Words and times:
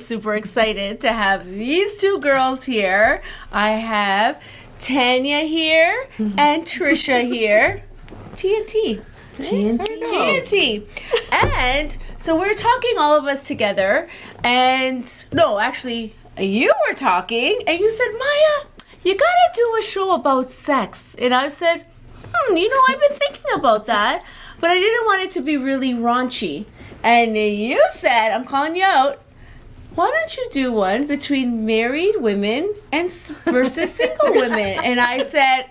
super 0.00 0.34
excited 0.34 1.00
to 1.00 1.12
have 1.12 1.48
these 1.48 1.96
two 1.96 2.18
girls 2.18 2.64
here. 2.64 3.22
I 3.52 3.72
have 3.72 4.40
Tanya 4.78 5.40
here 5.40 6.08
and 6.18 6.64
Trisha 6.64 7.22
here. 7.26 7.84
TNT. 8.32 9.02
TNT. 9.38 10.02
TNT. 10.02 11.32
And 11.32 11.96
so 12.18 12.36
we're 12.38 12.54
talking, 12.54 12.98
all 12.98 13.16
of 13.16 13.24
us 13.24 13.46
together, 13.46 14.08
and 14.44 15.24
no, 15.32 15.58
actually, 15.58 16.14
you 16.38 16.72
were 16.88 16.94
talking, 16.94 17.62
and 17.66 17.80
you 17.80 17.90
said, 17.90 18.08
Maya, 18.18 18.66
you 19.02 19.16
gotta 19.16 19.50
do 19.54 19.76
a 19.78 19.82
show 19.82 20.12
about 20.12 20.50
sex. 20.50 21.14
And 21.18 21.34
I 21.34 21.48
said, 21.48 21.86
hmm, 22.32 22.56
you 22.56 22.68
know, 22.68 22.80
I've 22.88 23.00
been 23.00 23.18
thinking 23.18 23.52
about 23.54 23.86
that, 23.86 24.24
but 24.60 24.70
I 24.70 24.74
didn't 24.74 25.06
want 25.06 25.22
it 25.22 25.30
to 25.32 25.40
be 25.40 25.56
really 25.56 25.92
raunchy. 25.92 26.66
And 27.02 27.36
you 27.36 27.82
said, 27.90 28.32
I'm 28.32 28.44
calling 28.44 28.76
you 28.76 28.84
out. 28.84 29.22
Why 29.94 30.10
don't 30.10 30.36
you 30.36 30.48
do 30.52 30.72
one 30.72 31.06
between 31.06 31.66
married 31.66 32.16
women 32.18 32.74
and 32.92 33.08
s- 33.08 33.30
versus 33.44 33.92
single 33.92 34.32
women? 34.32 34.58
And 34.84 35.00
I 35.00 35.22
said, 35.22 35.66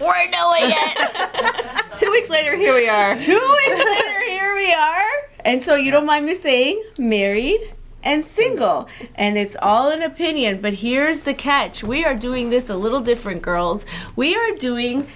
we're 0.00 0.26
doing 0.26 0.70
it. 0.72 1.94
Two 1.98 2.10
weeks 2.10 2.30
later, 2.30 2.56
here 2.56 2.74
we 2.74 2.88
are. 2.88 3.16
Two 3.16 3.32
weeks 3.32 3.84
later, 3.84 4.20
here 4.28 4.54
we 4.54 4.72
are. 4.72 5.28
And 5.44 5.62
so 5.62 5.74
you 5.74 5.90
don't 5.90 6.06
mind 6.06 6.24
me 6.26 6.34
saying 6.34 6.82
married 6.98 7.74
and 8.02 8.24
single. 8.24 8.88
And 9.16 9.36
it's 9.36 9.56
all 9.60 9.90
an 9.90 10.02
opinion. 10.02 10.60
But 10.60 10.74
here's 10.74 11.22
the 11.22 11.34
catch 11.34 11.82
we 11.82 12.04
are 12.04 12.14
doing 12.14 12.50
this 12.50 12.70
a 12.70 12.76
little 12.76 13.00
different, 13.00 13.42
girls. 13.42 13.84
We 14.16 14.34
are 14.36 14.52
doing 14.56 15.06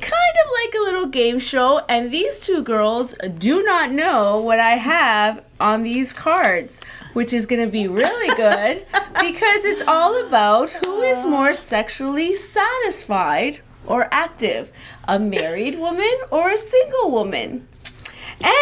kind 0.00 0.36
of 0.44 0.50
like 0.64 0.74
a 0.74 0.82
little 0.84 1.06
game 1.06 1.38
show. 1.38 1.82
And 1.88 2.10
these 2.10 2.40
two 2.40 2.62
girls 2.62 3.14
do 3.38 3.62
not 3.62 3.90
know 3.92 4.40
what 4.40 4.60
I 4.60 4.72
have 4.72 5.42
on 5.60 5.82
these 5.82 6.12
cards. 6.12 6.80
Which 7.18 7.32
is 7.32 7.46
going 7.46 7.64
to 7.64 7.70
be 7.70 7.88
really 7.88 8.32
good 8.36 8.86
because 9.20 9.64
it's 9.64 9.82
all 9.82 10.24
about 10.24 10.70
who 10.70 11.02
is 11.02 11.26
more 11.26 11.52
sexually 11.52 12.36
satisfied 12.36 13.58
or 13.84 14.06
active, 14.12 14.70
a 15.08 15.18
married 15.18 15.80
woman 15.80 16.14
or 16.30 16.50
a 16.50 16.56
single 16.56 17.10
woman. 17.10 17.66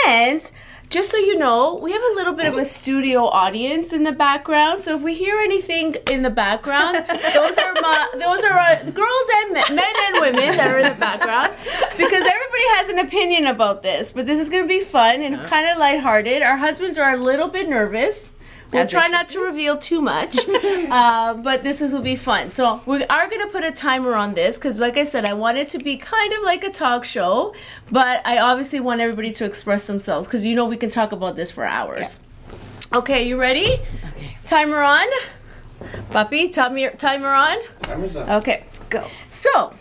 And 0.06 0.50
just 0.88 1.10
so 1.10 1.18
you 1.18 1.36
know, 1.36 1.78
we 1.82 1.92
have 1.92 2.00
a 2.00 2.14
little 2.14 2.32
bit 2.32 2.46
of 2.46 2.56
a 2.56 2.64
studio 2.64 3.26
audience 3.26 3.92
in 3.92 4.04
the 4.04 4.12
background. 4.12 4.80
So 4.80 4.96
if 4.96 5.02
we 5.02 5.14
hear 5.14 5.38
anything 5.38 5.96
in 6.10 6.22
the 6.22 6.30
background, 6.30 6.96
those 7.34 7.58
are 7.58 7.74
my 7.82 8.08
those 8.14 8.42
are 8.42 8.58
our 8.58 8.90
girls 8.90 9.28
and 9.36 9.52
men, 9.52 9.74
men 9.74 9.94
and 10.06 10.20
women 10.22 10.56
that 10.56 10.70
are 10.70 10.78
in 10.78 10.94
the 10.94 10.98
background 10.98 11.52
because 11.98 12.24
everybody 12.24 12.66
has 12.76 12.88
an 12.88 13.00
opinion 13.00 13.48
about 13.48 13.82
this. 13.82 14.12
But 14.12 14.26
this 14.26 14.40
is 14.40 14.48
going 14.48 14.62
to 14.62 14.68
be 14.68 14.80
fun 14.80 15.20
and 15.20 15.36
kind 15.44 15.68
of 15.68 15.76
lighthearted. 15.76 16.40
Our 16.40 16.56
husbands 16.56 16.96
are 16.96 17.12
a 17.12 17.18
little 17.18 17.48
bit 17.48 17.68
nervous. 17.68 18.32
We'll 18.72 18.86
try 18.86 19.08
not 19.08 19.28
to 19.30 19.40
reveal 19.40 19.78
too 19.78 20.00
much, 20.00 20.36
uh, 20.48 21.34
but 21.34 21.62
this 21.62 21.80
is 21.80 21.92
will 21.92 22.02
be 22.02 22.16
fun. 22.16 22.50
So 22.50 22.80
we 22.84 23.04
are 23.04 23.28
going 23.28 23.46
to 23.46 23.52
put 23.52 23.64
a 23.64 23.70
timer 23.70 24.14
on 24.14 24.34
this 24.34 24.58
because, 24.58 24.78
like 24.78 24.96
I 24.96 25.04
said, 25.04 25.24
I 25.24 25.34
want 25.34 25.58
it 25.58 25.68
to 25.70 25.78
be 25.78 25.96
kind 25.96 26.32
of 26.32 26.42
like 26.42 26.64
a 26.64 26.70
talk 26.70 27.04
show, 27.04 27.54
but 27.90 28.26
I 28.26 28.38
obviously 28.38 28.80
want 28.80 29.00
everybody 29.00 29.32
to 29.34 29.44
express 29.44 29.86
themselves 29.86 30.26
because 30.26 30.44
you 30.44 30.54
know 30.54 30.64
we 30.64 30.76
can 30.76 30.90
talk 30.90 31.12
about 31.12 31.36
this 31.36 31.50
for 31.50 31.64
hours. 31.64 32.18
Okay, 32.92 33.28
you 33.28 33.38
ready? 33.38 33.74
Okay. 34.04 34.36
Timer 34.44 34.80
on. 34.80 35.06
Puppy, 36.10 36.48
timer 36.48 36.90
timer 36.90 37.32
on. 37.32 37.58
Timer's 37.82 38.16
up. 38.16 38.28
Okay, 38.28 38.60
let's 38.62 38.78
go. 38.90 39.06
So 39.30 39.74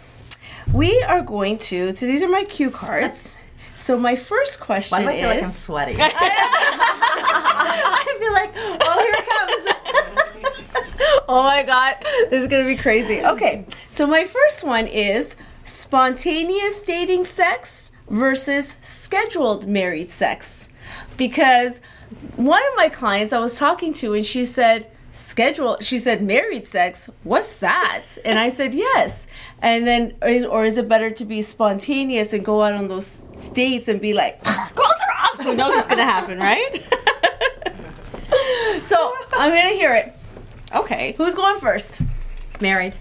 we 0.74 1.02
are 1.04 1.22
going 1.22 1.58
to. 1.58 1.94
So 1.96 2.06
these 2.06 2.22
are 2.22 2.30
my 2.30 2.44
cue 2.44 2.70
cards. 2.70 3.40
So 3.78 3.98
my 3.98 4.16
first 4.16 4.60
question 4.60 4.98
Why 4.98 5.04
do 5.04 5.10
I 5.10 5.20
feel 5.20 5.30
like 5.30 5.44
I'm 5.44 5.50
is. 5.50 5.56
sweating? 5.56 5.98
I 6.00 6.16
feel 8.20 8.34
like, 8.34 8.52
oh, 8.82 9.00
here 9.04 9.16
it 9.18 9.28
comes. 9.30 11.22
oh 11.30 11.44
my 11.44 11.64
god, 11.64 11.96
this 12.30 12.42
is 12.42 12.48
gonna 12.48 12.66
be 12.66 12.76
crazy. 12.78 13.22
Okay, 13.22 13.66
so 13.92 14.08
my 14.08 14.24
first 14.24 14.64
one 14.64 14.88
is 14.88 15.36
spontaneous 15.64 16.84
dating 16.84 17.26
sex 17.26 17.92
versus 18.10 18.78
scheduled 18.82 19.68
married 19.68 20.12
sex. 20.12 20.70
Because 21.18 21.82
one 22.36 22.62
of 22.68 22.76
my 22.76 22.90
clients 22.90 23.34
I 23.34 23.40
was 23.40 23.58
talking 23.58 23.94
to, 23.96 24.14
and 24.14 24.26
she 24.26 24.46
said, 24.46 24.90
schedule 25.16 25.78
she 25.80 25.98
said 25.98 26.22
married 26.22 26.68
sex 26.68 27.10
what's 27.24 27.60
that 27.60 28.04
and 28.26 28.38
i 28.38 28.50
said 28.50 28.74
yes 28.74 29.28
and 29.62 29.88
then 29.88 30.14
or 30.22 30.66
is 30.66 30.76
it 30.76 30.90
better 30.90 31.10
to 31.10 31.24
be 31.24 31.42
spontaneous 31.42 32.34
and 32.34 32.44
go 32.44 32.62
out 32.62 32.74
on 32.74 32.88
those 32.88 33.22
dates 33.54 33.88
and 33.88 34.02
be 34.02 34.14
like 34.14 34.44
clothes 34.44 35.00
are 35.08 35.14
off 35.24 35.42
Who 35.42 35.56
knows 35.56 35.70
what's 35.70 35.88
going 35.88 36.00
to 36.00 36.04
happen, 36.04 36.40
right? 36.40 36.74
so 38.84 39.14
i'm 39.34 39.52
gonna 39.52 39.70
hear 39.70 39.96
it 39.96 40.14
okay. 40.76 41.16
who's 41.18 41.34
going 41.34 41.58
first 41.60 42.02
Married. 42.62 42.94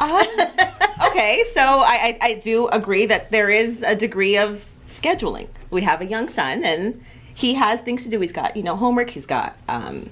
Um, 0.00 0.26
okay, 1.08 1.44
so 1.52 1.60
I, 1.60 2.18
I, 2.18 2.18
I 2.22 2.34
do 2.34 2.68
agree 2.68 3.06
that 3.06 3.30
there 3.30 3.50
is 3.50 3.82
a 3.82 3.94
degree 3.94 4.36
of 4.36 4.68
scheduling. 4.86 5.48
We 5.70 5.82
have 5.82 6.00
a 6.00 6.06
young 6.06 6.28
son, 6.28 6.64
and 6.64 7.02
he 7.34 7.54
has 7.54 7.80
things 7.80 8.04
to 8.04 8.10
do. 8.10 8.20
He's 8.20 8.32
got 8.32 8.56
you 8.56 8.62
know 8.62 8.76
homework. 8.76 9.10
He's 9.10 9.26
got 9.26 9.56
um, 9.68 10.10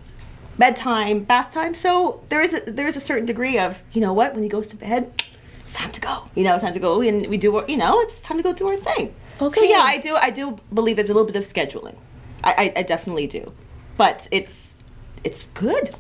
bedtime, 0.59 1.21
bath 1.25 1.53
time. 1.55 1.75
So 1.75 2.23
there 2.29 2.41
is 2.41 2.55
a, 2.55 2.61
there 2.71 2.87
is 2.87 2.97
a 2.97 3.01
certain 3.01 3.27
degree 3.27 3.59
of 3.59 3.83
you 3.93 4.01
know 4.01 4.13
what 4.13 4.35
when 4.35 4.43
he 4.43 4.49
goes 4.49 4.69
to 4.69 4.77
bed, 4.77 5.23
it's 5.65 5.75
time 5.75 5.93
to 5.93 6.01
go. 6.01 6.29
You 6.35 6.45
know, 6.45 6.55
it's 6.55 6.63
time 6.65 6.75
to 6.75 6.81
go, 6.81 7.01
and 7.01 7.27
we 7.27 7.37
do 7.37 7.57
our- 7.57 7.65
you 7.69 7.77
know 7.77 8.01
it's 8.01 8.21
time 8.21 8.37
to 8.39 8.43
go 8.43 8.53
do 8.53 8.69
our 8.69 8.77
thing. 8.77 9.15
Okay. 9.41 9.61
So 9.61 9.63
yeah, 9.63 9.81
I 9.83 9.99
do 9.99 10.15
I 10.17 10.31
do 10.31 10.57
believe 10.73 10.97
there's 10.97 11.11
a 11.11 11.15
little 11.15 11.27
bit 11.27 11.37
of 11.37 11.43
scheduling. 11.45 11.97
I, 12.45 12.73
I, 12.77 12.81
I 12.81 12.83
definitely 12.83 13.27
do, 13.27 13.53
but 13.97 14.29
it's 14.31 14.83
it's 15.25 15.45
good. 15.55 15.91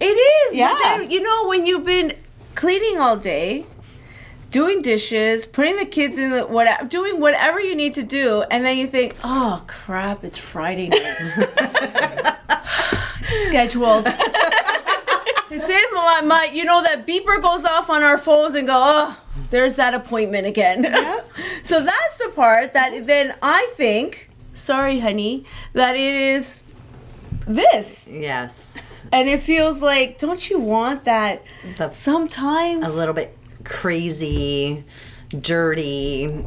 It 0.00 0.04
is. 0.04 0.56
Yeah. 0.56 0.72
Then, 0.82 1.10
you 1.10 1.20
know, 1.20 1.48
when 1.48 1.66
you've 1.66 1.84
been 1.84 2.14
cleaning 2.54 3.00
all 3.00 3.16
day, 3.16 3.66
doing 4.50 4.82
dishes, 4.82 5.44
putting 5.46 5.76
the 5.76 5.84
kids 5.86 6.18
in 6.18 6.30
the 6.30 6.46
whatever, 6.46 6.84
doing 6.86 7.20
whatever 7.20 7.60
you 7.60 7.74
need 7.74 7.94
to 7.94 8.02
do, 8.02 8.42
and 8.50 8.64
then 8.64 8.78
you 8.78 8.86
think, 8.86 9.14
oh 9.24 9.62
crap, 9.66 10.24
it's 10.24 10.38
Friday 10.38 10.88
night. 10.88 12.34
It's 13.30 13.46
scheduled. 13.48 14.06
it's 14.06 15.68
in 15.68 15.82
my, 15.92 16.22
my, 16.24 16.50
you 16.52 16.64
know, 16.64 16.82
that 16.82 17.06
beeper 17.06 17.42
goes 17.42 17.64
off 17.66 17.90
on 17.90 18.02
our 18.02 18.16
phones 18.16 18.54
and 18.54 18.66
go, 18.66 18.72
oh, 18.82 19.20
there's 19.50 19.76
that 19.76 19.92
appointment 19.92 20.46
again. 20.46 20.82
so 21.62 21.82
that's 21.84 22.16
the 22.18 22.30
part 22.34 22.72
that 22.72 23.06
then 23.06 23.34
I 23.42 23.70
think, 23.74 24.30
sorry, 24.54 25.00
honey, 25.00 25.44
that 25.74 25.94
it 25.94 26.14
is 26.14 26.62
this. 27.46 28.08
Yes. 28.10 29.04
And 29.12 29.28
it 29.28 29.40
feels 29.40 29.82
like, 29.82 30.16
don't 30.18 30.48
you 30.48 30.58
want 30.58 31.04
that 31.04 31.42
The- 31.76 31.90
sometimes? 31.90 32.88
A 32.88 32.92
little 32.92 33.14
bit 33.14 33.36
crazy, 33.68 34.84
dirty, 35.38 36.44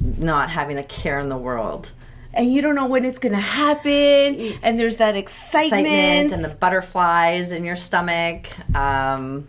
not 0.00 0.50
having 0.50 0.76
a 0.76 0.82
care 0.82 1.18
in 1.18 1.28
the 1.28 1.36
world. 1.36 1.92
and 2.36 2.52
you 2.52 2.60
don't 2.60 2.74
know 2.74 2.86
when 2.88 3.04
it's 3.04 3.20
gonna 3.20 3.38
happen, 3.40 4.54
and 4.62 4.76
there's 4.78 4.96
that 4.96 5.16
excitement. 5.16 5.86
Excitement 5.86 6.32
and 6.32 6.44
the 6.44 6.56
butterflies 6.58 7.52
in 7.52 7.64
your 7.64 7.76
stomach. 7.76 8.48
Um, 8.76 9.46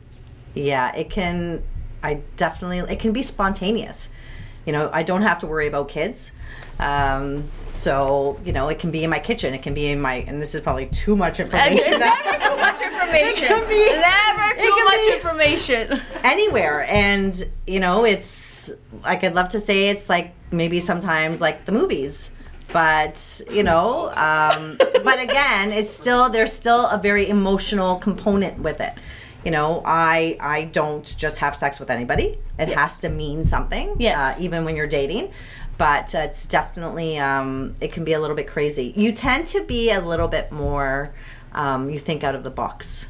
yeah, 0.54 0.96
it 0.96 1.10
can. 1.10 1.64
I 2.04 2.22
definitely. 2.38 2.80
It 2.94 3.00
can 3.00 3.12
be 3.12 3.24
spontaneous. 3.24 4.10
You 4.66 4.74
know, 4.74 4.90
I 4.92 5.04
don't 5.04 5.22
have 5.22 5.40
to 5.40 5.48
worry 5.48 5.68
about 5.68 5.90
kids. 5.90 6.32
Um, 6.80 7.50
so 7.66 8.40
you 8.44 8.52
know, 8.52 8.68
it 8.70 8.80
can 8.80 8.92
be 8.92 9.04
in 9.04 9.10
my 9.10 9.20
kitchen. 9.20 9.54
It 9.54 9.62
can 9.62 9.74
be 9.74 9.88
in 9.88 10.02
my. 10.02 10.16
And 10.28 10.42
this 10.42 10.56
is 10.56 10.62
probably 10.62 10.88
too 10.88 11.16
much 11.16 11.40
information. 11.42 12.00
never 12.00 12.32
too 12.40 12.58
much 12.58 12.82
information. 12.82 13.44
It 13.44 13.48
can 13.48 13.70
be- 13.70 13.92
never 13.92 14.60
too 14.60 14.86
much 14.86 15.08
be- 15.08 15.14
information. 15.14 16.02
anywhere 16.24 16.86
and 16.90 17.46
you 17.68 17.80
know 17.80 18.06
it's 18.06 18.72
like 19.04 19.24
I'd 19.24 19.36
love 19.36 19.50
to 19.50 19.60
say 19.60 19.90
it's 19.90 20.10
like 20.10 20.34
maybe 20.52 20.80
sometimes 20.80 21.40
like 21.42 21.66
the 21.66 21.72
movies 21.72 22.32
but 22.74 23.42
you 23.52 23.62
know 23.64 24.10
um, 24.16 24.78
but 25.04 25.20
again 25.22 25.72
it's 25.72 25.90
still 25.92 26.30
there's 26.30 26.52
still 26.52 26.88
a 26.88 26.98
very 26.98 27.30
emotional 27.30 27.98
component 27.98 28.60
with 28.60 28.82
it 28.82 28.94
you 29.46 29.52
know 29.52 29.82
i 29.86 30.36
i 30.40 30.64
don't 30.66 31.16
just 31.18 31.38
have 31.40 31.56
sex 31.56 31.80
with 31.80 31.90
anybody 31.90 32.38
it 32.60 32.68
Yes. 32.70 32.78
has 32.80 33.00
to 33.00 33.10
mean 33.10 33.46
something 33.46 33.96
Yes. 34.00 34.40
uh, 34.40 34.44
even 34.44 34.66
when 34.66 34.76
you're 34.76 34.88
dating 34.88 35.32
but 35.78 36.14
uh, 36.16 36.20
it's 36.20 36.46
definitely 36.46 37.18
um, 37.18 37.76
it 37.82 37.92
can 37.92 38.04
be 38.04 38.14
a 38.14 38.20
little 38.20 38.36
bit 38.36 38.48
crazy 38.48 38.94
you 38.96 39.12
tend 39.12 39.46
to 39.48 39.64
be 39.64 39.92
a 39.92 40.02
little 40.02 40.28
bit 40.28 40.52
more 40.52 41.14
um, 41.54 41.90
you 41.90 42.00
think 42.00 42.24
out 42.24 42.36
of 42.36 42.44
the 42.44 42.50
box 42.50 43.08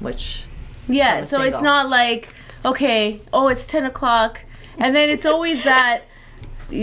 which 0.00 0.44
Yeah, 0.86 1.24
so 1.24 1.40
it's 1.42 1.62
not 1.62 1.88
like 1.88 2.28
okay, 2.64 3.20
oh, 3.32 3.48
it's 3.48 3.66
ten 3.66 3.84
o'clock, 3.84 4.42
and 4.78 4.94
then 4.96 5.10
it's 5.10 5.26
always 5.26 5.64
that 5.72 6.02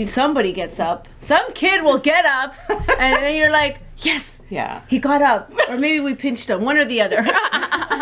somebody 0.06 0.52
gets 0.52 0.78
up, 0.80 1.08
some 1.18 1.52
kid 1.54 1.82
will 1.84 1.98
get 1.98 2.24
up, 2.24 2.54
and 2.98 3.16
then 3.16 3.34
you're 3.36 3.50
like, 3.52 3.78
yes, 3.98 4.40
Yeah. 4.48 4.82
he 4.88 4.98
got 5.00 5.22
up, 5.22 5.52
or 5.68 5.76
maybe 5.76 6.00
we 6.00 6.14
pinched 6.14 6.48
him, 6.50 6.62
one 6.64 6.76
or 6.76 6.84
the 6.84 7.00
other. 7.00 7.22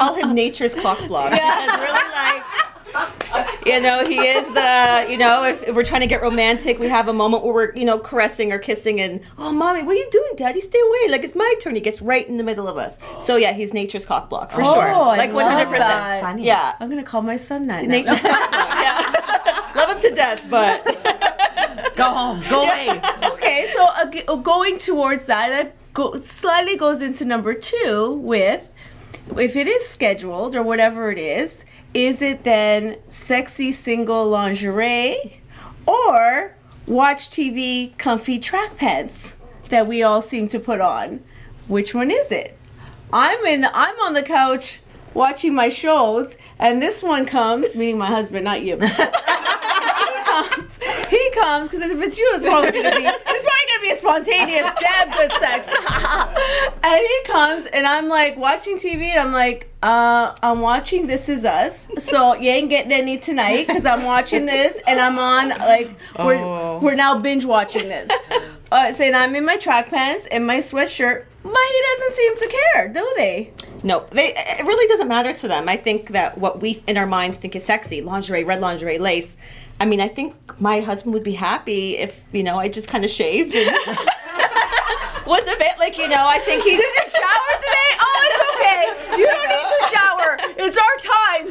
I 0.00 0.06
call 0.06 0.14
him 0.14 0.34
nature's 0.34 0.74
clock 0.74 0.98
block. 1.08 1.32
Yeah. 1.32 1.66
It's 1.68 1.78
really 1.78 2.12
like 2.12 3.66
You 3.66 3.80
know, 3.80 4.04
he 4.04 4.16
is 4.18 4.48
the, 4.48 5.06
you 5.08 5.16
know, 5.16 5.44
if, 5.44 5.62
if 5.62 5.76
we're 5.76 5.84
trying 5.84 6.00
to 6.00 6.08
get 6.08 6.22
romantic, 6.22 6.80
we 6.80 6.88
have 6.88 7.06
a 7.06 7.12
moment 7.12 7.44
where 7.44 7.54
we're, 7.54 7.72
you 7.76 7.84
know, 7.84 7.98
caressing 7.98 8.52
or 8.52 8.58
kissing 8.58 9.00
and, 9.00 9.20
oh, 9.38 9.52
mommy, 9.52 9.82
what 9.84 9.92
are 9.94 9.98
you 10.00 10.08
doing, 10.10 10.32
daddy? 10.36 10.60
Stay 10.60 10.80
away. 10.80 11.08
Like, 11.12 11.22
it's 11.22 11.36
my 11.36 11.54
turn. 11.60 11.76
He 11.76 11.80
gets 11.80 12.02
right 12.02 12.26
in 12.26 12.36
the 12.36 12.42
middle 12.42 12.66
of 12.66 12.76
us. 12.78 12.98
So, 13.20 13.36
yeah, 13.36 13.52
he's 13.52 13.72
nature's 13.72 14.04
cock 14.06 14.28
block 14.28 14.50
for 14.50 14.62
Oh, 14.62 14.74
sure. 14.74 14.82
I 14.82 15.16
Like, 15.18 15.32
love 15.32 15.52
100%. 15.68 15.78
that. 15.78 16.20
Funny. 16.22 16.44
Yeah. 16.46 16.74
I'm 16.80 16.88
gonna 16.90 17.04
call 17.04 17.22
my 17.22 17.36
son 17.36 17.68
that. 17.68 17.84
now. 17.84 17.90
Nature's 17.90 18.20
cock 18.22 18.50
block. 18.50 18.68
Yeah. 18.80 19.70
Love 19.76 19.90
him 19.92 20.00
to 20.00 20.10
death, 20.14 20.44
but. 20.50 20.84
Go 21.96 22.04
home. 22.12 22.42
Go 22.50 22.62
away. 22.64 22.88
okay, 23.32 23.66
so 23.72 23.84
uh, 23.86 24.10
uh, 24.26 24.34
going 24.36 24.78
towards 24.78 25.26
that, 25.26 25.50
that 25.50 25.76
go, 25.94 26.16
slightly 26.16 26.76
goes 26.76 27.02
into 27.02 27.24
number 27.24 27.54
two 27.54 28.14
with 28.22 28.72
if 29.38 29.56
it 29.56 29.66
is 29.66 29.86
scheduled 29.88 30.54
or 30.54 30.62
whatever 30.62 31.10
it 31.10 31.18
is, 31.18 31.64
is 31.94 32.22
it 32.22 32.44
then 32.44 32.96
sexy 33.08 33.72
single 33.72 34.28
lingerie 34.28 35.40
or 35.86 36.56
watch 36.86 37.30
TV 37.30 37.96
comfy 37.98 38.38
track 38.38 38.76
pants 38.76 39.36
that 39.68 39.86
we 39.86 40.02
all 40.02 40.22
seem 40.22 40.48
to 40.48 40.58
put 40.58 40.80
on? 40.80 41.22
Which 41.68 41.94
one 41.94 42.10
is 42.10 42.32
it? 42.32 42.58
I'm 43.12 43.44
in. 43.46 43.64
I'm 43.64 43.98
on 44.00 44.14
the 44.14 44.22
couch 44.22 44.80
watching 45.14 45.54
my 45.54 45.68
shows, 45.68 46.36
and 46.58 46.80
this 46.80 47.02
one 47.02 47.26
comes, 47.26 47.74
meaning 47.74 47.98
my 47.98 48.06
husband, 48.06 48.44
not 48.44 48.62
you. 48.62 48.78
he 50.30 50.50
comes. 50.50 50.78
He 51.08 51.30
comes 51.30 51.68
because 51.70 51.90
if 51.90 52.00
it's 52.02 52.18
you, 52.18 52.30
it's 52.34 52.44
probably 52.44 52.70
gonna 52.72 52.96
be. 52.96 53.04
It's 53.04 53.44
probably 53.44 53.66
gonna 53.68 53.82
be 53.82 53.90
a 53.90 53.94
spontaneous, 53.96 54.70
damn 54.80 55.10
good 55.10 55.32
sex. 55.32 55.68
and 56.82 56.98
he 57.00 57.22
comes, 57.24 57.66
and 57.66 57.86
I'm 57.86 58.08
like 58.08 58.36
watching 58.36 58.76
TV, 58.76 59.02
and 59.04 59.20
I'm 59.20 59.32
like, 59.32 59.68
uh, 59.82 60.34
I'm 60.42 60.60
watching 60.60 61.06
This 61.06 61.28
Is 61.28 61.44
Us, 61.44 61.90
so 61.98 62.34
you 62.34 62.50
ain't 62.50 62.70
getting 62.70 62.92
any 62.92 63.18
tonight 63.18 63.66
because 63.66 63.86
I'm 63.86 64.04
watching 64.04 64.46
this, 64.46 64.78
and 64.86 65.00
I'm 65.00 65.18
on 65.18 65.48
like 65.50 65.90
we're 66.18 66.36
Oh. 66.36 66.78
we're 66.82 66.94
now 66.94 67.18
binge 67.18 67.44
watching 67.44 67.88
this. 67.88 68.10
Uh, 68.72 68.92
so 68.92 69.02
and 69.04 69.16
I'm 69.16 69.34
in 69.34 69.44
my 69.44 69.56
track 69.56 69.88
pants 69.90 70.26
and 70.30 70.46
my 70.46 70.58
sweatshirt, 70.58 71.24
but 71.42 71.52
he 71.52 71.82
doesn't 71.98 72.12
seem 72.12 72.36
to 72.36 72.56
care, 72.74 72.88
do 72.88 73.14
they? 73.16 73.52
No, 73.82 74.06
they. 74.10 74.34
It 74.36 74.64
really 74.64 74.86
doesn't 74.88 75.08
matter 75.08 75.32
to 75.32 75.48
them. 75.48 75.68
I 75.68 75.76
think 75.76 76.10
that 76.10 76.38
what 76.38 76.60
we 76.60 76.82
in 76.86 76.96
our 76.96 77.06
minds 77.06 77.38
think 77.38 77.56
is 77.56 77.64
sexy, 77.64 78.02
lingerie, 78.02 78.44
red 78.44 78.60
lingerie, 78.60 78.98
lace. 78.98 79.36
I 79.80 79.86
mean, 79.86 80.00
I 80.00 80.08
think 80.08 80.60
my 80.60 80.80
husband 80.80 81.14
would 81.14 81.24
be 81.24 81.32
happy 81.32 81.96
if 81.96 82.22
you 82.32 82.42
know 82.42 82.58
I 82.58 82.68
just 82.68 82.88
kind 82.88 83.04
of 83.04 83.10
shaved 83.10 83.54
and 83.54 83.74
was 85.26 85.42
a 85.44 85.56
bit 85.58 85.78
like 85.78 85.96
you 85.96 86.08
know. 86.08 86.24
I 86.26 86.38
think 86.40 86.62
he. 86.64 86.70
Did 86.70 86.80
you 86.80 87.10
shower 87.10 87.52
today? 87.58 87.90
Oh, 88.02 88.28
it's 88.28 88.42
okay. 88.52 89.18
You 89.18 89.26
don't 89.26 89.48
need 89.48 89.68
to 89.78 89.96
shower. 89.96 90.36
It's 90.62 90.78
our 90.78 90.96
time. 90.98 91.46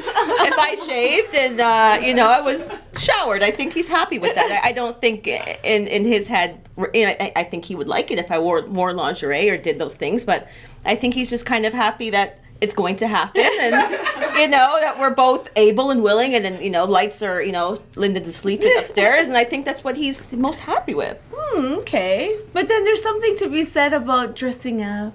if 0.47 0.59
I 0.59 0.75
shaved 0.75 1.33
and 1.33 1.59
uh, 1.59 1.99
you 2.05 2.13
know 2.13 2.27
I 2.27 2.41
was 2.41 2.71
showered, 2.97 3.41
I 3.41 3.51
think 3.51 3.73
he's 3.73 3.87
happy 3.87 4.19
with 4.19 4.35
that. 4.35 4.61
I, 4.63 4.69
I 4.69 4.71
don't 4.73 4.99
think 5.01 5.27
in 5.27 5.87
in 5.87 6.05
his 6.05 6.27
head, 6.27 6.67
you 6.93 7.05
know, 7.07 7.15
I, 7.19 7.31
I 7.35 7.43
think 7.43 7.65
he 7.65 7.75
would 7.75 7.87
like 7.87 8.11
it 8.11 8.19
if 8.19 8.31
I 8.31 8.37
wore 8.37 8.61
more 8.67 8.93
lingerie 8.93 9.49
or 9.49 9.57
did 9.57 9.79
those 9.79 9.95
things. 9.95 10.23
But 10.23 10.47
I 10.85 10.95
think 10.95 11.13
he's 11.13 11.29
just 11.29 11.45
kind 11.45 11.65
of 11.65 11.73
happy 11.73 12.09
that 12.11 12.39
it's 12.61 12.73
going 12.73 12.97
to 12.97 13.07
happen, 13.07 13.41
and 13.61 13.91
you 14.37 14.47
know 14.49 14.77
that 14.81 14.97
we're 14.99 15.13
both 15.15 15.49
able 15.55 15.91
and 15.91 16.03
willing, 16.03 16.35
and 16.35 16.43
then 16.43 16.61
you 16.61 16.69
know 16.69 16.83
lights 16.85 17.21
are 17.21 17.41
you 17.41 17.51
know 17.53 17.81
Linda 17.95 18.19
to 18.19 18.33
sleep 18.33 18.61
upstairs, 18.77 19.27
and 19.27 19.37
I 19.37 19.43
think 19.45 19.65
that's 19.65 19.83
what 19.83 19.95
he's 19.95 20.33
most 20.33 20.59
happy 20.61 20.93
with. 20.93 21.17
Hmm, 21.33 21.73
okay. 21.79 22.37
But 22.53 22.67
then 22.67 22.83
there's 22.83 23.01
something 23.01 23.35
to 23.37 23.49
be 23.49 23.63
said 23.63 23.93
about 23.93 24.35
dressing 24.35 24.81
up. 24.83 25.13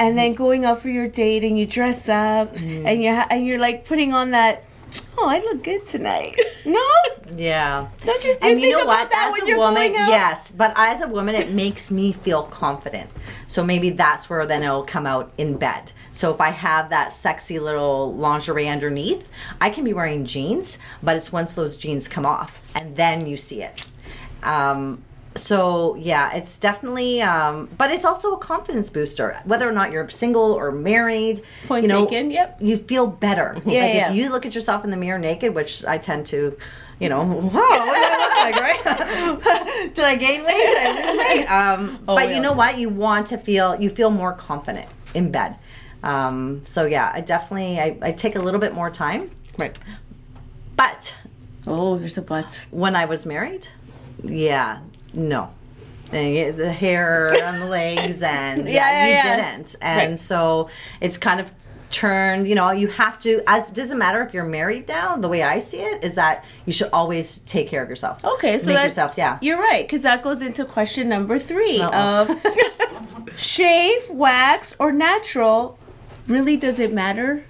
And 0.00 0.18
then 0.18 0.34
going 0.34 0.64
out 0.64 0.82
for 0.82 0.88
your 0.88 1.06
date 1.06 1.44
and 1.44 1.56
you 1.56 1.64
dress 1.64 2.08
up 2.08 2.52
and 2.56 3.00
you 3.00 3.14
ha- 3.14 3.28
and 3.30 3.46
you're 3.46 3.60
like 3.60 3.84
putting 3.84 4.12
on 4.12 4.32
that 4.32 4.64
oh 5.18 5.26
I 5.28 5.38
look 5.40 5.62
good 5.62 5.84
tonight. 5.84 6.36
No? 6.66 6.84
Yeah. 7.36 7.88
Don't 8.04 8.24
you, 8.24 8.30
you 8.32 8.38
and 8.42 8.60
you 8.60 8.72
know 8.72 8.82
about 8.82 9.02
what? 9.02 9.10
that 9.10 9.26
As 9.28 9.32
when 9.34 9.42
a 9.44 9.46
you're 9.46 9.58
woman, 9.58 9.92
going 9.92 9.96
out? 9.96 10.08
yes, 10.08 10.50
but 10.50 10.72
as 10.74 11.00
a 11.00 11.06
woman, 11.06 11.36
it 11.36 11.52
makes 11.52 11.92
me 11.92 12.10
feel 12.10 12.42
confident. 12.42 13.08
So 13.46 13.62
maybe 13.64 13.90
that's 13.90 14.28
where 14.28 14.44
then 14.46 14.64
it'll 14.64 14.82
come 14.82 15.06
out 15.06 15.30
in 15.38 15.58
bed. 15.58 15.92
So 16.12 16.32
if 16.34 16.40
I 16.40 16.50
have 16.50 16.90
that 16.90 17.12
sexy 17.12 17.60
little 17.60 18.12
lingerie 18.16 18.66
underneath, 18.66 19.28
I 19.60 19.70
can 19.70 19.84
be 19.84 19.92
wearing 19.92 20.24
jeans, 20.24 20.78
but 21.04 21.14
it's 21.14 21.30
once 21.30 21.54
those 21.54 21.76
jeans 21.76 22.08
come 22.08 22.26
off 22.26 22.60
and 22.74 22.96
then 22.96 23.28
you 23.28 23.36
see 23.36 23.62
it. 23.62 23.86
Um, 24.42 25.04
so 25.36 25.94
yeah, 25.96 26.34
it's 26.34 26.58
definitely, 26.58 27.22
um, 27.22 27.68
but 27.78 27.90
it's 27.90 28.04
also 28.04 28.32
a 28.32 28.38
confidence 28.38 28.90
booster. 28.90 29.36
Whether 29.44 29.68
or 29.68 29.72
not 29.72 29.92
you're 29.92 30.08
single 30.08 30.52
or 30.52 30.72
married, 30.72 31.40
Point 31.66 31.82
you 31.84 31.88
know, 31.88 32.04
taken, 32.06 32.30
yep. 32.30 32.58
you 32.60 32.76
feel 32.76 33.06
better. 33.06 33.56
Yeah, 33.66 33.80
like 33.82 33.94
yeah. 33.94 34.10
if 34.10 34.16
you 34.16 34.30
look 34.30 34.46
at 34.46 34.54
yourself 34.54 34.84
in 34.84 34.90
the 34.90 34.96
mirror 34.96 35.18
naked, 35.18 35.54
which 35.54 35.84
I 35.84 35.98
tend 35.98 36.26
to, 36.26 36.56
you 36.98 37.08
know, 37.08 37.24
whoa, 37.24 37.40
what 37.40 37.52
do 37.52 38.02
I 38.04 38.18
look 38.22 38.34
like, 38.46 38.56
right? 39.46 39.90
Did 39.94 40.04
I 40.04 40.14
gain 40.16 40.44
weight? 40.44 40.56
Did 40.56 40.76
I 40.78 41.06
lose 41.06 41.18
weight? 41.18 41.46
Um, 41.46 41.98
Oh, 42.08 42.14
but 42.14 42.28
yeah. 42.28 42.36
you 42.36 42.40
know 42.40 42.52
what? 42.52 42.78
You 42.78 42.88
want 42.88 43.26
to 43.28 43.38
feel, 43.38 43.80
you 43.80 43.90
feel 43.90 44.10
more 44.10 44.32
confident 44.32 44.86
in 45.14 45.30
bed. 45.30 45.56
Um, 46.02 46.62
so 46.66 46.84
yeah, 46.86 47.10
I 47.12 47.20
definitely, 47.20 47.80
I, 47.80 47.98
I 48.02 48.12
take 48.12 48.36
a 48.36 48.40
little 48.40 48.60
bit 48.60 48.72
more 48.74 48.90
time. 48.90 49.30
Right. 49.58 49.78
But 50.76 51.16
Oh, 51.66 51.98
there's 51.98 52.16
a 52.18 52.22
but. 52.22 52.66
when 52.70 52.94
I 52.94 53.06
was 53.06 53.26
married, 53.26 53.68
yeah, 54.22 54.78
no. 55.16 55.50
The 56.10 56.50
the 56.52 56.70
hair 56.72 57.28
on 57.44 57.58
the 57.58 57.66
legs, 57.66 58.22
and 58.40 58.68
yeah, 58.68 58.74
Yeah, 58.74 59.06
yeah, 59.06 59.16
you 59.16 59.42
didn't, 59.56 59.76
and 59.82 60.10
Right. 60.10 60.18
so 60.18 60.68
it's 61.00 61.18
kind 61.18 61.40
of 61.40 61.50
turned. 61.90 62.46
You 62.46 62.54
know, 62.54 62.70
you 62.70 62.86
have 62.88 63.18
to. 63.20 63.42
As 63.48 63.70
it 63.70 63.74
doesn't 63.74 63.98
matter 63.98 64.20
if 64.22 64.32
you're 64.32 64.44
married 64.44 64.86
now. 64.86 65.16
The 65.16 65.26
way 65.28 65.42
I 65.42 65.58
see 65.58 65.78
it 65.78 66.04
is 66.04 66.14
that 66.14 66.44
you 66.64 66.72
should 66.72 66.90
always 66.92 67.38
take 67.38 67.68
care 67.68 67.82
of 67.82 67.88
yourself. 67.88 68.24
Okay, 68.24 68.56
so 68.58 68.68
make 68.68 68.76
that, 68.76 68.84
yourself, 68.84 69.14
yeah. 69.16 69.38
You're 69.40 69.58
right, 69.58 69.84
because 69.84 70.02
that 70.02 70.22
goes 70.22 70.42
into 70.42 70.64
question 70.64 71.08
number 71.08 71.38
3 71.40 71.80
Uh-oh. 71.80 72.22
of 72.30 73.30
shave, 73.36 74.08
wax, 74.10 74.76
or 74.78 74.92
natural. 74.92 75.76
Really, 76.28 76.56
does 76.56 76.78
it 76.78 76.92
matter? 76.92 77.44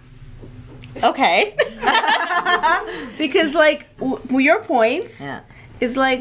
Okay. 1.03 1.55
Because, 3.19 3.55
like, 3.55 3.87
w- 3.99 4.21
your 4.41 4.63
points 4.63 5.21
Yeah. 5.21 5.41
is 5.81 5.97
like, 5.97 6.21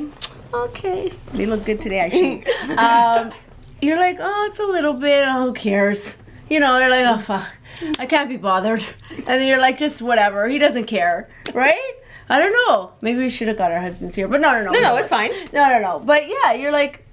okay, 0.54 1.12
they 1.34 1.46
look 1.46 1.66
good 1.66 1.80
today, 1.80 2.02
I 2.02 3.20
um, 3.22 3.34
you're 3.82 3.98
like, 3.98 4.18
oh, 4.20 4.46
it's 4.48 4.60
a 4.60 4.66
little 4.66 4.94
bit, 4.94 5.26
oh, 5.28 5.48
who 5.48 5.54
cares? 5.54 6.18
You 6.50 6.60
know, 6.60 6.78
you're 6.80 6.90
like, 6.90 7.06
oh, 7.06 7.18
fuck, 7.18 7.58
I 8.00 8.06
can't 8.06 8.30
be 8.30 8.38
bothered. 8.38 8.86
And 9.10 9.26
then 9.26 9.48
you're 9.48 9.62
like, 9.62 9.78
just 9.78 10.02
whatever, 10.02 10.48
he 10.48 10.60
doesn't 10.60 10.86
care, 10.86 11.30
right? 11.54 11.94
I 12.30 12.40
don't 12.40 12.54
know. 12.54 12.94
Maybe 13.02 13.20
we 13.20 13.30
should 13.30 13.48
have 13.48 13.58
got 13.58 13.72
our 13.72 13.80
husbands 13.80 14.16
here, 14.16 14.28
but 14.28 14.42
no, 14.42 14.52
no, 14.52 14.64
no. 14.64 14.72
No, 14.72 14.82
no, 14.82 14.96
it's 14.98 15.10
fine. 15.10 15.32
No, 15.54 15.70
no, 15.70 15.80
no. 15.80 16.00
But 16.00 16.28
yeah, 16.28 16.54
you're 16.54 16.72
like, 16.72 17.06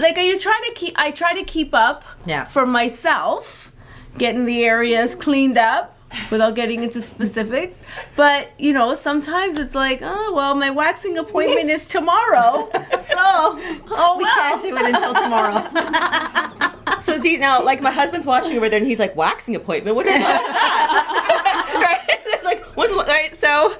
like 0.00 0.18
are 0.18 0.22
you 0.22 0.38
try 0.38 0.60
to 0.66 0.74
keep. 0.74 0.94
I 0.98 1.10
try 1.12 1.34
to 1.34 1.44
keep 1.44 1.72
up. 1.72 2.04
Yeah. 2.26 2.44
For 2.44 2.66
myself, 2.66 3.72
getting 4.18 4.46
the 4.46 4.64
areas 4.64 5.14
cleaned 5.14 5.58
up 5.58 5.96
without 6.30 6.54
getting 6.54 6.82
into 6.82 7.00
specifics. 7.00 7.82
But 8.16 8.50
you 8.58 8.72
know, 8.72 8.94
sometimes 8.94 9.58
it's 9.58 9.74
like, 9.74 10.00
oh 10.02 10.32
well, 10.34 10.54
my 10.54 10.70
waxing 10.70 11.18
appointment 11.18 11.70
is 11.70 11.86
tomorrow, 11.88 12.68
so 13.00 13.16
oh 13.18 14.14
We 14.18 14.24
well. 14.24 14.34
can't 14.34 14.62
do 14.62 14.76
it 14.76 14.94
until 14.94 15.14
tomorrow. 15.14 16.66
So 17.00 17.16
see 17.16 17.38
now, 17.38 17.62
like 17.64 17.80
my 17.80 17.90
husband's 17.90 18.26
watching 18.26 18.58
over 18.58 18.68
there, 18.68 18.78
and 18.78 18.86
he's 18.86 18.98
like, 18.98 19.16
"Waxing 19.16 19.56
appointment? 19.56 19.96
What 19.96 20.04
the 20.04 20.12
hell 20.12 20.20
is 20.20 20.52
that?" 20.52 21.72
right? 22.08 22.18
It's 22.26 22.44
like, 22.44 22.62
when's 22.76 22.92
right? 23.08 23.34
So, 23.34 23.72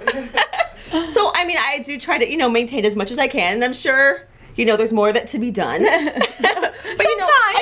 so 1.12 1.30
I 1.34 1.44
mean, 1.44 1.58
I 1.58 1.80
do 1.80 1.98
try 1.98 2.16
to 2.16 2.26
you 2.26 2.38
know 2.38 2.48
maintain 2.48 2.86
as 2.86 2.96
much 2.96 3.10
as 3.10 3.18
I 3.18 3.28
can, 3.28 3.54
and 3.54 3.64
I'm 3.64 3.74
sure 3.74 4.26
you 4.54 4.64
know 4.64 4.78
there's 4.78 4.92
more 4.92 5.12
that 5.12 5.26
to 5.28 5.38
be 5.38 5.50
done. 5.50 5.82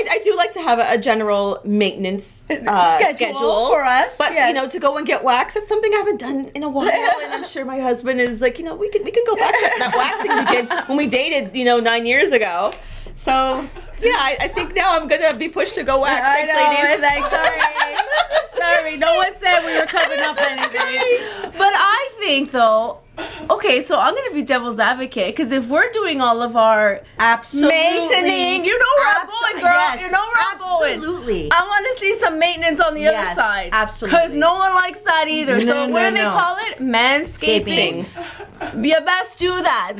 But 0.08 0.14
you 0.14 0.24
know, 0.24 0.32
I, 0.32 0.32
do 0.32 0.36
like 0.36 0.52
to 0.54 0.60
have 0.60 0.78
a, 0.78 0.94
a 0.94 0.98
general 0.98 1.58
maintenance 1.64 2.44
uh, 2.50 2.94
Schedule 2.96 3.16
schedule, 3.16 3.68
for 3.68 3.84
us, 3.84 4.16
But 4.16 4.32
yes. 4.32 4.48
you 4.48 4.54
know, 4.54 4.68
to 4.68 4.78
go 4.78 4.96
and 4.96 5.06
get 5.06 5.24
waxed, 5.24 5.54
that's 5.54 5.68
something 5.68 5.92
I 5.92 5.98
haven't 5.98 6.20
done 6.20 6.50
in 6.54 6.62
a 6.62 6.68
while, 6.68 6.88
and 7.22 7.32
I'm 7.32 7.44
sure 7.44 7.64
my 7.64 7.80
husband 7.80 8.20
is 8.20 8.40
like, 8.40 8.58
you 8.58 8.64
know, 8.64 8.74
we 8.74 8.88
can 8.90 9.04
we 9.04 9.10
can 9.10 9.24
go 9.26 9.36
back 9.36 9.52
to 9.54 9.60
that, 9.60 9.90
that 9.90 9.96
waxing 9.96 10.36
we 10.36 10.44
did 10.56 10.88
when 10.88 10.98
we 10.98 11.06
dated, 11.06 11.56
you 11.56 11.64
know, 11.64 11.80
nine 11.80 12.06
years 12.06 12.32
ago. 12.32 12.72
So. 13.16 13.66
Yeah, 14.00 14.12
I, 14.14 14.36
I 14.42 14.48
think 14.48 14.76
now 14.76 14.96
I'm 14.96 15.08
gonna 15.08 15.34
be 15.36 15.48
pushed 15.48 15.74
to 15.74 15.82
go 15.82 16.02
wax. 16.02 16.20
I 16.24 16.46
Thanks, 16.46 16.52
know. 16.54 16.86
ladies. 16.86 17.02
Like, 17.02 17.24
sorry, 18.56 18.56
sorry. 18.56 18.96
No 18.96 19.16
one 19.16 19.34
said 19.34 19.66
we 19.66 19.76
were 19.76 19.86
coming 19.86 20.20
up 20.20 20.36
anything. 20.38 21.50
But 21.58 21.72
I 21.74 22.10
think 22.20 22.52
though. 22.52 23.00
Okay, 23.50 23.80
so 23.80 23.98
I'm 23.98 24.14
gonna 24.14 24.32
be 24.32 24.42
devil's 24.42 24.78
advocate 24.78 25.34
because 25.34 25.50
if 25.52 25.66
we're 25.68 25.90
doing 25.92 26.20
all 26.20 26.42
of 26.42 26.56
our 26.56 27.02
Absolutely. 27.18 27.70
maintaining, 27.76 28.64
you 28.64 28.78
know 28.78 28.84
where 28.98 29.14
I'm 29.16 29.26
Abso- 29.26 29.30
going, 29.30 29.54
girl. 29.54 29.72
yes, 29.72 30.00
you 30.00 30.10
know 30.10 30.18
where 30.18 30.44
I'm 30.50 30.58
going. 30.58 30.94
absolutely. 30.98 31.48
I 31.52 31.66
want 31.66 31.86
to 31.92 32.00
see 32.00 32.14
some 32.14 32.38
maintenance 32.38 32.80
on 32.80 32.94
the 32.94 33.06
other 33.06 33.26
side. 33.34 33.70
absolutely. 33.72 34.18
Because 34.18 34.34
no 34.36 34.54
one 34.54 34.74
likes 34.74 35.00
that 35.02 35.26
either. 35.28 35.54
No, 35.54 35.58
so 35.60 35.86
no, 35.86 35.92
what 35.92 36.08
do 36.10 36.16
they 36.16 36.22
no. 36.22 36.30
call 36.30 36.56
it? 36.58 36.78
Manscaping. 36.78 38.06
Scaping. 38.06 38.84
You 38.84 39.00
best 39.00 39.38
do 39.38 39.50
that. 39.62 39.94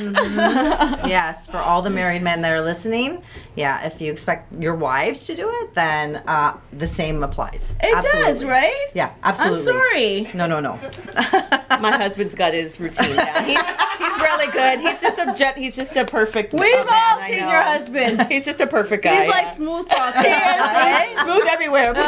yes, 1.06 1.46
for 1.46 1.58
all 1.58 1.82
the 1.82 1.90
married 1.90 2.22
men 2.22 2.42
that 2.42 2.52
are 2.52 2.60
listening, 2.62 3.22
yeah, 3.56 3.86
if 3.86 4.00
you 4.00 4.12
expect 4.12 4.52
your 4.60 4.74
wives 4.74 5.26
to 5.26 5.34
do 5.34 5.48
it, 5.62 5.74
then 5.74 6.16
uh, 6.26 6.56
the 6.72 6.86
same 6.86 7.22
applies. 7.22 7.74
It 7.82 7.96
Absolutely. 7.96 8.22
does, 8.28 8.44
right? 8.44 8.86
Yeah, 8.94 9.12
absolutely. 9.22 9.58
I'm 9.58 9.64
sorry. 9.64 10.30
No, 10.34 10.46
no, 10.46 10.60
no. 10.60 10.78
My 11.70 11.96
husband's 11.96 12.34
got 12.34 12.52
his 12.54 12.80
routine 12.80 13.14
down. 13.14 13.44
He's, 13.44 13.60
he's 13.60 14.18
really 14.18 14.48
good. 14.50 14.80
He's 14.80 15.00
just 15.00 15.18
a. 15.18 15.54
He's 15.54 15.76
just 15.76 15.96
a 15.96 16.04
perfect. 16.04 16.52
We've 16.52 16.62
uh, 16.62 16.84
man, 16.84 16.88
all 16.88 17.20
I 17.20 17.28
seen 17.28 17.38
your 17.38 17.62
husband. 17.62 18.26
He's 18.32 18.44
just 18.44 18.60
a 18.60 18.66
perfect 18.66 19.04
guy. 19.04 19.20
He's 19.20 19.28
like 19.28 19.54
smooth 19.54 19.88
talking. 19.88 20.22
He 20.22 20.28
is, 20.28 20.58
right? 20.58 21.06
he's 21.10 21.20
smooth 21.20 21.46
everywhere. 21.50 21.94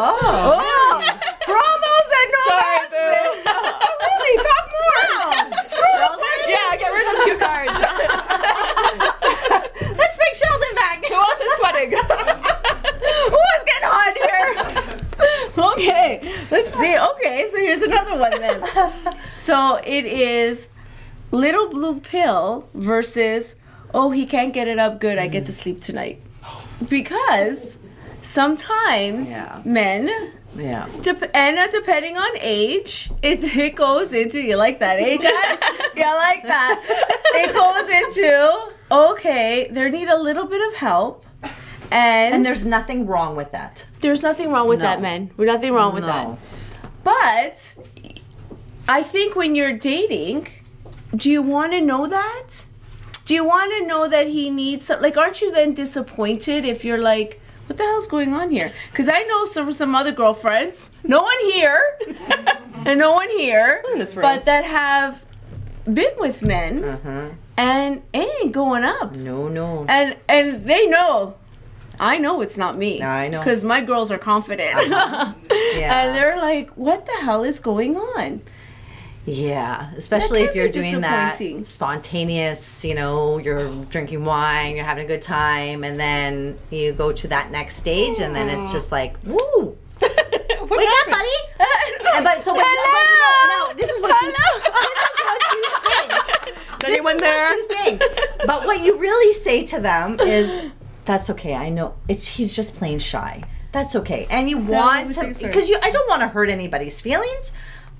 Oh, 0.00 1.02
for 1.44 1.54
all 1.54 1.78
those 1.82 2.08
that 2.10 2.26
know 2.30 2.46
Sorry, 2.50 2.78
husband. 2.78 3.42
Oh, 3.46 3.50
really? 3.98 4.34
Talk 4.42 4.64
more. 4.78 5.02
Screw 5.64 5.98
yeah, 6.48 6.76
get 6.76 6.92
rid 6.92 7.02
of 7.02 7.08
those 7.14 7.24
two 7.26 7.38
cards. 7.38 7.72
Let's 9.98 10.16
bring 10.16 10.34
Sheldon 10.34 10.74
back. 10.74 11.04
Who 11.04 11.14
else 11.14 11.40
is 11.40 11.52
sweating? 11.58 11.92
Ooh, 11.94 11.98
it's 13.54 13.64
getting 13.66 13.88
hot 13.90 14.14
here. 14.18 14.54
Okay, 15.78 16.20
let's 16.50 16.74
see. 16.74 16.96
Okay, 16.98 17.46
so 17.50 17.56
here's 17.58 17.82
another 17.82 18.18
one 18.18 18.30
then. 18.40 18.92
So 19.34 19.76
it 19.84 20.04
is 20.04 20.68
little 21.30 21.68
blue 21.68 22.00
pill 22.00 22.68
versus 22.74 23.56
oh 23.94 24.10
he 24.10 24.26
can't 24.26 24.52
get 24.52 24.66
it 24.68 24.78
up 24.78 25.00
good. 25.00 25.18
I 25.18 25.28
get 25.28 25.44
to 25.46 25.52
sleep 25.52 25.80
tonight 25.80 26.20
because 26.88 27.78
sometimes 28.22 29.28
Yeah. 29.28 29.62
men. 29.64 30.32
Yeah. 30.56 30.88
Dep- 31.02 31.30
and 31.34 31.58
uh, 31.58 31.68
depending 31.68 32.16
on 32.16 32.30
age, 32.40 33.10
it, 33.22 33.44
it 33.56 33.76
goes 33.76 34.12
into 34.12 34.40
you 34.40 34.56
like 34.56 34.80
that, 34.80 34.98
eh, 34.98 35.16
guys? 35.16 35.58
yeah, 35.96 36.14
like 36.14 36.42
that. 36.42 36.74
It 37.34 37.54
goes 37.54 37.88
into 37.88 38.72
okay, 38.90 39.68
they 39.70 39.90
need 39.90 40.08
a 40.08 40.16
little 40.18 40.46
bit 40.46 40.66
of 40.68 40.74
help, 40.74 41.24
and, 41.90 42.34
And 42.34 42.46
there's 42.46 42.64
nothing 42.66 43.06
wrong 43.06 43.36
with 43.36 43.52
that. 43.52 43.86
there's 44.00 44.22
nothing 44.22 44.50
wrong 44.52 44.68
with 44.68 44.78
No. 44.80 44.84
that, 44.86 45.00
men. 45.00 45.30
There's 45.36 45.46
nothing 45.46 45.72
wrong 45.72 45.94
with 45.94 46.04
that. 46.04 46.28
But 47.04 47.74
I 48.88 49.02
think 49.02 49.34
when 49.36 49.54
you're 49.54 49.72
dating, 49.72 50.48
do 51.14 51.30
you 51.30 51.42
want 51.42 51.72
to 51.72 51.80
know 51.80 52.06
that? 52.06 52.66
Do 53.24 53.34
you 53.34 53.44
want 53.44 53.72
to 53.78 53.86
know 53.86 54.08
that 54.08 54.26
he 54.28 54.50
needs 54.50 54.86
some, 54.86 55.00
like 55.02 55.16
aren't 55.16 55.40
you 55.42 55.50
then 55.52 55.74
disappointed 55.74 56.64
if 56.64 56.84
you're 56.84 56.98
like 56.98 57.40
what 57.66 57.76
the 57.76 57.82
hell's 57.84 58.06
going 58.06 58.32
on 58.32 58.50
here? 58.50 58.72
Because 58.90 59.08
I 59.08 59.22
know 59.24 59.44
some 59.44 59.70
some 59.72 59.94
other 59.94 60.12
girlfriends, 60.12 60.90
no 61.04 61.22
one 61.22 61.40
here, 61.52 61.98
and 62.86 62.98
no 62.98 63.12
one 63.12 63.28
here, 63.30 63.82
but 64.14 64.46
that 64.46 64.64
have 64.64 65.24
been 65.92 66.12
with 66.18 66.40
men 66.42 66.84
Uh-huh. 66.84 67.28
and 67.58 68.02
it 68.14 68.28
ain't 68.42 68.52
going 68.52 68.84
up, 68.84 69.14
No, 69.14 69.48
no. 69.48 69.84
and 69.88 70.16
and 70.28 70.64
they 70.64 70.86
know. 70.86 71.34
I 72.00 72.18
know 72.18 72.40
it's 72.40 72.56
not 72.58 72.76
me. 72.76 73.02
I 73.02 73.28
know. 73.28 73.40
because 73.40 73.64
my 73.64 73.80
girls 73.80 74.10
are 74.10 74.18
confident, 74.18 74.74
Yeah. 74.88 75.34
and 75.50 76.14
they're 76.14 76.36
like, 76.36 76.70
"What 76.70 77.06
the 77.06 77.12
hell 77.12 77.44
is 77.44 77.60
going 77.60 77.96
on?" 77.96 78.42
Yeah, 79.28 79.90
especially 79.94 80.40
if 80.40 80.54
you're 80.54 80.70
doing 80.70 81.02
that 81.02 81.36
spontaneous, 81.64 82.82
you 82.82 82.94
know, 82.94 83.36
you're 83.36 83.68
drinking 83.86 84.24
wine, 84.24 84.74
you're 84.74 84.86
having 84.86 85.04
a 85.04 85.06
good 85.06 85.20
time, 85.20 85.84
and 85.84 86.00
then 86.00 86.56
you 86.70 86.92
go 86.92 87.12
to 87.12 87.28
that 87.28 87.50
next 87.50 87.76
stage, 87.76 88.20
and 88.20 88.34
then 88.34 88.48
it's 88.48 88.70
mm. 88.70 88.72
just 88.72 88.90
like, 88.90 89.16
woo! 89.24 89.76
Wake 90.00 90.88
up, 90.88 91.10
buddy! 91.10 91.38
And 92.14 92.24
but 92.24 92.40
so, 92.40 92.54
but, 92.54 92.62
but 92.62 92.64
you 92.64 93.18
know, 93.20 93.68
no, 93.68 93.74
this 93.74 93.90
is 93.90 94.00
what 94.00 94.22
you, 94.22 94.32
this 94.32 94.54
is 94.54 94.62
what 94.62 95.42
you. 95.52 96.54
Is 96.88 96.94
anyone 96.94 97.18
there? 97.18 97.54
What. 97.54 98.46
But 98.46 98.64
what 98.64 98.84
you 98.84 98.98
really 98.98 99.32
say 99.34 99.66
to 99.66 99.80
them 99.80 100.18
is, 100.20 100.70
"That's 101.08 101.28
okay. 101.34 101.54
I 101.54 101.68
know 101.76 101.94
it's 102.12 102.26
he's 102.36 102.52
just 102.54 102.76
plain 102.76 102.98
shy. 103.12 103.34
That's 103.72 103.94
okay." 104.00 104.26
And 104.30 104.48
you 104.50 104.60
So 104.60 104.72
want 104.72 105.12
to 105.14 105.26
because 105.46 105.68
you 105.70 105.76
I 105.82 105.90
don't 105.90 106.08
want 106.12 106.22
to 106.22 106.28
hurt 106.28 106.48
anybody's 106.50 107.00
feelings. 107.00 107.50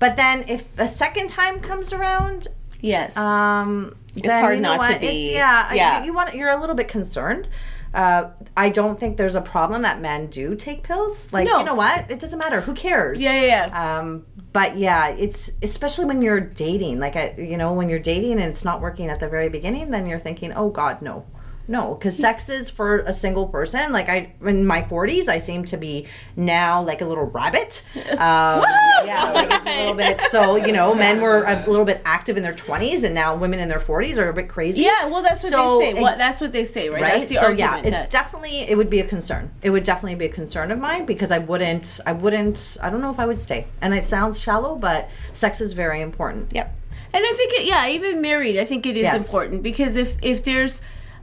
But 0.03 0.15
then 0.15 0.45
if 0.47 0.63
a 0.79 0.87
second 0.87 1.27
time 1.29 1.59
comes 1.59 1.91
around, 1.91 2.47
Yes. 2.79 3.17
um, 3.17 3.95
then 4.15 4.39
hard 4.43 4.55
you 4.55 4.61
know 4.61 4.77
not 4.77 4.93
to 4.93 4.99
be- 4.99 5.07
It's, 5.07 5.35
yeah, 5.35 5.73
yeah. 5.73 5.99
You, 5.99 6.05
you 6.07 6.13
want 6.13 6.33
you're 6.35 6.51
a 6.57 6.59
little 6.61 6.75
bit 6.81 6.87
concerned. 6.87 7.47
Uh, 7.93 8.29
I 8.55 8.69
don't 8.69 8.99
think 8.99 9.17
there's 9.17 9.35
a 9.35 9.41
problem 9.41 9.81
that 9.81 9.99
men 9.99 10.27
do 10.27 10.55
take 10.55 10.83
pills. 10.83 11.33
Like 11.33 11.47
No. 11.47 11.59
you 11.59 11.65
know 11.65 11.73
what? 11.75 12.09
It 12.11 12.19
doesn't 12.19 12.37
matter. 12.39 12.61
Who 12.61 12.73
cares? 12.75 13.19
yeah, 13.21 13.33
yeah, 13.41 13.47
yeah. 13.67 13.97
Um, 13.99 14.25
but 14.53 14.77
yeah, 14.77 15.09
it's 15.09 15.51
especially 15.63 16.05
when 16.05 16.21
you're 16.21 16.39
dating. 16.39 16.99
Like 16.99 17.15
I, 17.15 17.35
you 17.37 17.57
know, 17.57 17.73
when 17.73 17.89
you're 17.89 18.05
dating 18.13 18.33
and 18.33 18.43
it's 18.51 18.63
not 18.63 18.79
working 18.79 19.09
at 19.09 19.19
the 19.19 19.27
very 19.27 19.49
beginning, 19.49 19.89
then 19.91 20.05
you're 20.07 20.19
thinking, 20.19 20.53
oh 20.53 20.69
God, 20.69 21.01
no. 21.01 21.25
No, 21.69 21.93
because 21.93 22.17
sex 22.17 22.49
is 22.49 22.69
for 22.71 23.01
a 23.01 23.13
single 23.13 23.45
person. 23.47 23.91
Like 23.93 24.09
I, 24.09 24.33
in 24.43 24.65
my 24.65 24.81
40s, 24.81 25.27
I 25.29 25.37
seem 25.37 25.65
to 25.65 25.77
be 25.77 26.07
now 26.35 26.81
like 26.81 27.01
a 27.01 27.05
little 27.05 27.25
rabbit. 27.25 27.83
Um, 28.09 28.63
yeah, 29.05 29.31
like 29.33 29.51
a 29.65 29.79
little 29.79 29.93
bit. 29.93 30.19
So 30.21 30.55
you 30.55 30.73
know, 30.73 30.93
men 30.95 31.21
were 31.21 31.43
a 31.45 31.63
little 31.69 31.85
bit 31.85 32.01
active 32.05 32.35
in 32.37 32.43
their 32.43 32.53
20s, 32.55 33.03
and 33.05 33.13
now 33.15 33.35
women 33.35 33.59
in 33.59 33.69
their 33.69 33.79
40s 33.79 34.17
are 34.17 34.29
a 34.29 34.33
bit 34.33 34.49
crazy. 34.49 34.81
yeah, 34.81 35.05
well, 35.05 35.21
that's 35.21 35.41
what 35.43 35.51
So, 35.53 35.79
they 35.79 35.93
say. 35.93 36.01
What 36.01 36.17
that's 36.17 36.41
what 36.41 36.51
they 36.51 36.63
say, 36.65 36.89
right? 36.89 37.01
Right. 37.01 37.27
So 37.27 37.49
yeah, 37.49 37.77
it's 37.77 37.91
that- 37.91 38.09
definitely 38.11 38.61
it 38.61 38.75
would 38.77 38.89
be 38.89 38.99
a 38.99 39.05
concern. 39.07 39.51
It 39.61 39.69
would 39.69 39.83
definitely 39.83 40.15
be 40.15 40.25
a 40.25 40.29
concern 40.29 40.71
of 40.71 40.79
mine 40.79 41.05
because 41.05 41.31
I 41.31 41.37
wouldn't. 41.37 41.99
I 42.05 42.11
wouldn't. 42.13 42.77
I 42.81 42.89
don't 42.89 42.99
know 43.01 43.11
if 43.11 43.19
I 43.19 43.25
would 43.27 43.39
stay. 43.39 43.67
And 43.79 43.93
it 43.93 44.05
sounds 44.05 44.39
shallow, 44.39 44.75
but 44.75 45.09
sex 45.33 45.61
is 45.61 45.73
very 45.73 46.01
important. 46.01 46.51
Yep. 46.53 46.75
And 47.13 47.23
I 47.25 47.33
think 47.33 47.53
it, 47.53 47.65
yeah, 47.65 47.87
even 47.87 48.21
married, 48.21 48.57
I 48.59 48.65
think 48.65 48.85
it 48.85 48.97
is 48.97 49.03
Yes. 49.03 49.25
important 49.25 49.63
because 49.63 49.95
if 49.95 50.17
if 50.21 50.43
there's 50.43 50.81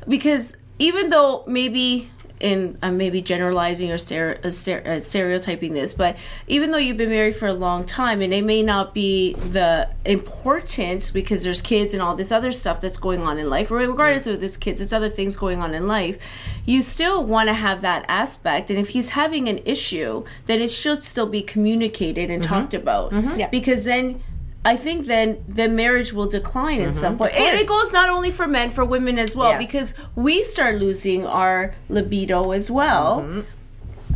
because 0.08 0.56
even 0.78 1.10
though 1.10 1.42
maybe 1.46 2.10
in 2.38 2.76
I'm 2.82 2.98
maybe 2.98 3.22
generalizing 3.22 3.90
or 3.90 3.94
stere- 3.96 4.38
uh, 4.44 4.48
stere- 4.48 4.86
uh, 4.86 5.00
stereotyping 5.00 5.72
this, 5.72 5.94
but 5.94 6.18
even 6.46 6.70
though 6.70 6.76
you've 6.76 6.98
been 6.98 7.08
married 7.08 7.34
for 7.34 7.46
a 7.48 7.54
long 7.54 7.86
time 7.86 8.20
and 8.20 8.34
it 8.34 8.44
may 8.44 8.62
not 8.62 8.92
be 8.92 9.32
the 9.32 9.88
important 10.04 11.10
because 11.14 11.42
there's 11.44 11.62
kids 11.62 11.94
and 11.94 12.02
all 12.02 12.14
this 12.14 12.30
other 12.30 12.52
stuff 12.52 12.78
that's 12.78 12.98
going 12.98 13.22
on 13.22 13.38
in 13.38 13.48
life, 13.48 13.70
or 13.70 13.76
regardless 13.76 14.26
of 14.26 14.42
it's 14.42 14.58
kids, 14.58 14.82
it's 14.82 14.92
other 14.92 15.08
things 15.08 15.34
going 15.34 15.60
on 15.62 15.72
in 15.72 15.86
life, 15.88 16.18
you 16.66 16.82
still 16.82 17.24
want 17.24 17.48
to 17.48 17.54
have 17.54 17.80
that 17.80 18.04
aspect. 18.06 18.68
And 18.68 18.78
if 18.78 18.90
he's 18.90 19.10
having 19.10 19.48
an 19.48 19.60
issue, 19.64 20.22
then 20.44 20.60
it 20.60 20.70
should 20.70 21.04
still 21.04 21.26
be 21.26 21.40
communicated 21.40 22.30
and 22.30 22.42
talked 22.42 22.74
about 22.74 23.14
Yeah. 23.38 23.48
because 23.48 23.84
then 23.84 24.22
I 24.66 24.74
think 24.74 25.06
then 25.06 25.44
the 25.46 25.68
marriage 25.68 26.12
will 26.12 26.26
decline 26.26 26.80
at 26.80 26.96
some 26.96 27.12
mm-hmm. 27.12 27.18
point. 27.18 27.34
And 27.34 27.56
it 27.56 27.68
goes 27.68 27.92
not 27.92 28.08
only 28.08 28.32
for 28.32 28.48
men, 28.48 28.72
for 28.72 28.84
women 28.84 29.16
as 29.16 29.36
well, 29.36 29.50
Yes. 29.50 29.64
because 29.64 29.94
we 30.16 30.42
start 30.42 30.80
losing 30.80 31.24
our 31.24 31.72
libido 31.88 32.50
as 32.50 32.68
well. 32.68 33.20
Mm-hmm. 33.20 33.40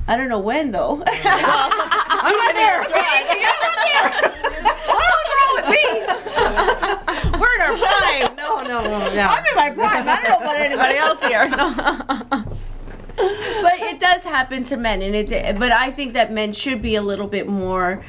I 0.09 0.17
don't 0.17 0.29
know 0.29 0.41
when 0.41 0.73
though. 0.73 1.05
I'm 1.07 2.37
not 2.37 2.55
there. 2.57 2.81
Wrong 4.91 5.53
with 5.55 5.69
me? 5.71 5.85
We're 7.39 7.55
in 7.55 7.61
our 7.63 7.77
prime. 7.79 8.35
No, 8.35 8.63
no, 8.65 8.83
no, 8.83 9.15
no. 9.15 9.23
I'm 9.23 9.47
in 9.47 9.55
my 9.55 9.71
prime. 9.71 10.09
I 10.09 10.17
don't 10.17 10.31
know 10.31 10.39
about 10.39 10.57
anybody 10.57 10.97
else 10.97 11.25
here. 11.25 11.47
but 13.17 13.79
it 13.79 14.01
does 14.01 14.25
happen 14.25 14.65
to 14.65 14.77
men, 14.77 15.01
and 15.01 15.15
it. 15.15 15.59
But 15.61 15.71
I 15.71 15.93
think 15.93 16.15
that 16.15 16.33
men 16.33 16.53
should 16.53 16.83
be 16.83 16.97
a 16.97 17.03
little 17.03 17.29
bit 17.29 17.47
more. 17.47 18.03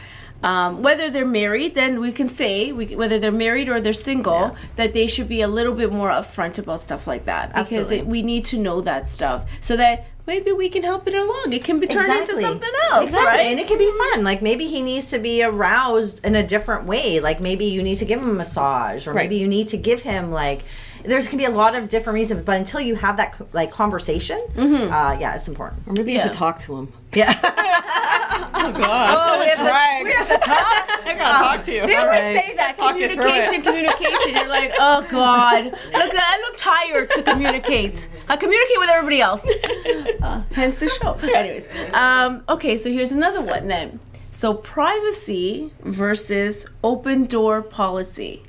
Um, 0.43 0.81
whether 0.81 1.11
they're 1.11 1.25
married, 1.25 1.75
then 1.75 1.99
we 1.99 2.11
can 2.11 2.27
say 2.27 2.71
we, 2.71 2.95
whether 2.95 3.19
they're 3.19 3.31
married 3.31 3.69
or 3.69 3.79
they're 3.79 3.93
single, 3.93 4.55
that 4.75 4.93
they 4.93 5.05
should 5.05 5.29
be 5.29 5.41
a 5.41 5.47
little 5.47 5.73
bit 5.75 5.91
more 5.91 6.09
upfront 6.09 6.57
about 6.57 6.81
stuff 6.81 7.05
like 7.05 7.25
that 7.25 7.53
because 7.53 7.91
it, 7.91 8.07
we 8.07 8.23
need 8.23 8.45
to 8.45 8.57
know 8.57 8.81
that 8.81 9.07
stuff 9.07 9.47
so 9.61 9.77
that 9.77 10.07
maybe 10.25 10.51
we 10.51 10.67
can 10.69 10.81
help 10.81 11.07
it 11.07 11.13
along. 11.13 11.53
It 11.53 11.63
can 11.63 11.79
be 11.79 11.85
turned 11.85 12.11
into 12.11 12.33
something 12.41 12.69
else, 12.89 13.05
Exactly. 13.09 13.27
right? 13.27 13.47
And 13.51 13.59
it 13.59 13.67
can 13.67 13.77
be 13.77 13.91
fun. 13.97 14.23
Like 14.23 14.41
maybe 14.41 14.65
he 14.65 14.81
needs 14.81 15.11
to 15.11 15.19
be 15.19 15.43
aroused 15.43 16.25
in 16.25 16.33
a 16.35 16.41
different 16.45 16.85
way. 16.85 17.19
Like 17.19 17.39
maybe 17.39 17.65
you 17.65 17.83
need 17.83 17.97
to 17.97 18.05
give 18.05 18.19
him 18.21 18.29
a 18.29 18.33
massage, 18.33 19.05
or 19.07 19.13
Right. 19.13 19.23
maybe 19.29 19.37
you 19.39 19.47
need 19.47 19.67
to 19.69 19.77
give 19.77 20.01
him 20.01 20.31
like. 20.31 20.61
There's 21.05 21.27
can 21.27 21.37
be 21.37 21.45
a 21.45 21.49
lot 21.49 21.75
of 21.75 21.89
different 21.89 22.15
reasons, 22.15 22.43
but 22.43 22.57
until 22.57 22.79
you 22.81 22.95
have 22.95 23.17
that 23.17 23.39
like 23.53 23.71
conversation, 23.71 24.39
uh, 24.57 25.17
yeah, 25.19 25.35
it's 25.35 25.47
important. 25.47 25.87
Or 25.87 25.93
maybe 25.93 26.11
you 26.11 26.17
Yeah. 26.17 26.23
have 26.23 26.31
to 26.31 26.37
talk 26.37 26.59
to 26.59 26.75
him. 26.77 26.93
Yeah. 27.13 27.33
Oh 28.63 28.71
God. 28.71 29.09
Oh, 29.17 29.39
we 29.39 29.47
have 29.47 29.57
to- 29.57 29.63
right. 29.63 30.01
we 30.03 30.11
have 30.11 30.27
to 30.27 30.37
talk. 30.37 30.45
I 31.07 31.15
gotta 31.17 31.43
talk 31.57 31.65
to 31.65 31.71
you. 31.73 31.81
They 31.87 31.95
always 31.95 32.19
right. 32.19 32.45
say 32.45 32.55
that 32.57 32.77
Talk 32.77 32.95
you 32.95 33.07
communication, 33.09 33.61
communication. 33.63 34.35
You're 34.35 34.47
like, 34.49 34.73
oh 34.79 35.05
god, 35.09 35.65
look, 35.65 36.13
I 36.15 36.37
look 36.47 36.57
tired 36.57 37.09
to 37.11 37.23
communicate. 37.23 38.07
I 38.29 38.37
communicate 38.37 38.77
with 38.77 38.89
everybody 38.89 39.19
else. 39.21 39.49
Uh, 40.21 40.43
hence 40.53 40.79
the 40.79 40.87
show. 40.89 41.13
Anyways, 41.35 41.67
um, 41.93 42.43
okay, 42.47 42.77
so 42.77 42.91
here's 42.91 43.11
another 43.11 43.41
one 43.41 43.67
then. 43.67 43.99
So 44.31 44.53
privacy 44.53 45.71
versus 45.81 46.67
open 46.83 47.25
door 47.25 47.63
policy, 47.63 48.43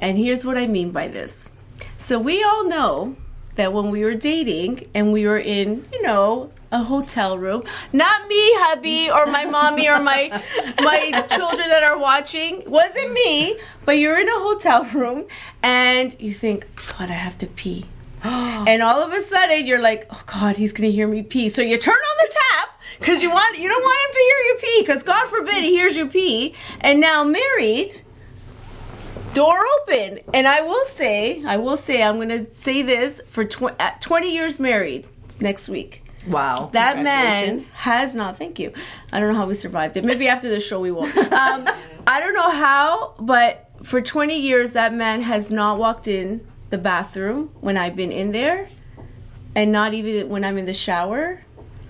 and 0.00 0.16
here's 0.16 0.44
what 0.46 0.56
I 0.56 0.66
mean 0.66 0.90
by 0.90 1.08
this. 1.08 1.50
So 1.98 2.18
we 2.18 2.42
all 2.42 2.68
know 2.68 3.16
that 3.56 3.72
when 3.72 3.90
we 3.90 4.04
were 4.04 4.14
dating 4.14 4.88
and 4.94 5.12
we 5.12 5.26
were 5.26 5.38
in, 5.38 5.84
you 5.92 6.02
know, 6.02 6.50
a 6.72 6.82
hotel 6.84 7.38
room. 7.38 7.62
Not 7.92 8.28
me, 8.28 8.52
hubby, 8.54 9.10
or 9.10 9.26
my 9.26 9.44
mommy, 9.44 9.88
or 9.88 10.00
my 10.00 10.30
my 10.80 11.26
children 11.28 11.68
that 11.68 11.82
are 11.82 11.98
watching. 11.98 12.62
Wasn't 12.66 13.12
me, 13.12 13.58
but 13.84 13.98
you're 13.98 14.18
in 14.18 14.28
a 14.28 14.38
hotel 14.38 14.84
room 14.84 15.26
and 15.62 16.14
you 16.20 16.32
think, 16.32 16.66
God, 16.76 17.10
I 17.10 17.14
have 17.14 17.38
to 17.38 17.46
pee. 17.46 17.86
and 18.22 18.82
all 18.82 19.02
of 19.02 19.12
a 19.12 19.20
sudden 19.20 19.66
you're 19.66 19.80
like, 19.80 20.06
oh 20.10 20.22
God, 20.26 20.56
he's 20.56 20.72
gonna 20.72 20.90
hear 20.90 21.08
me 21.08 21.22
pee. 21.22 21.48
So 21.48 21.62
you 21.62 21.78
turn 21.78 21.94
on 21.94 22.16
the 22.18 22.36
tap 22.52 22.80
because 22.98 23.22
you 23.22 23.30
want 23.30 23.58
you 23.58 23.68
don't 23.68 23.82
want 23.82 24.08
him 24.08 24.12
to 24.12 24.20
hear 24.20 24.38
you 24.46 24.56
pee 24.60 24.82
because 24.82 25.02
God 25.02 25.26
forbid 25.28 25.64
he 25.64 25.70
hears 25.70 25.96
you 25.96 26.06
pee. 26.06 26.54
And 26.80 27.00
now 27.00 27.24
married, 27.24 28.02
door 29.34 29.58
open. 29.82 30.20
And 30.34 30.46
I 30.46 30.60
will 30.62 30.84
say, 30.84 31.42
I 31.44 31.56
will 31.56 31.76
say, 31.76 32.02
I'm 32.02 32.18
gonna 32.18 32.48
say 32.52 32.82
this 32.82 33.20
for 33.26 33.44
tw- 33.44 33.78
20 34.00 34.32
years 34.32 34.58
married. 34.58 35.06
It's 35.24 35.40
next 35.40 35.68
week. 35.68 36.04
Wow. 36.26 36.70
That 36.72 37.02
man 37.02 37.60
has 37.72 38.14
not. 38.14 38.36
Thank 38.36 38.58
you. 38.58 38.72
I 39.12 39.20
don't 39.20 39.32
know 39.32 39.38
how 39.38 39.46
we 39.46 39.54
survived 39.54 39.96
it. 39.96 40.04
Maybe 40.04 40.28
after 40.28 40.50
the 40.50 40.60
show 40.60 40.80
we 40.80 40.90
won't. 40.90 41.16
Um, 41.16 41.66
I 42.06 42.20
don't 42.20 42.34
know 42.34 42.50
how, 42.50 43.14
but 43.18 43.70
for 43.82 44.00
20 44.00 44.38
years 44.38 44.72
that 44.72 44.94
man 44.94 45.22
has 45.22 45.50
not 45.50 45.78
walked 45.78 46.08
in 46.08 46.46
the 46.70 46.78
bathroom 46.78 47.50
when 47.60 47.76
I've 47.76 47.96
been 47.96 48.12
in 48.12 48.32
there, 48.32 48.68
and 49.54 49.72
not 49.72 49.94
even 49.94 50.28
when 50.28 50.44
I'm 50.44 50.58
in 50.58 50.66
the 50.66 50.74
shower, 50.74 51.42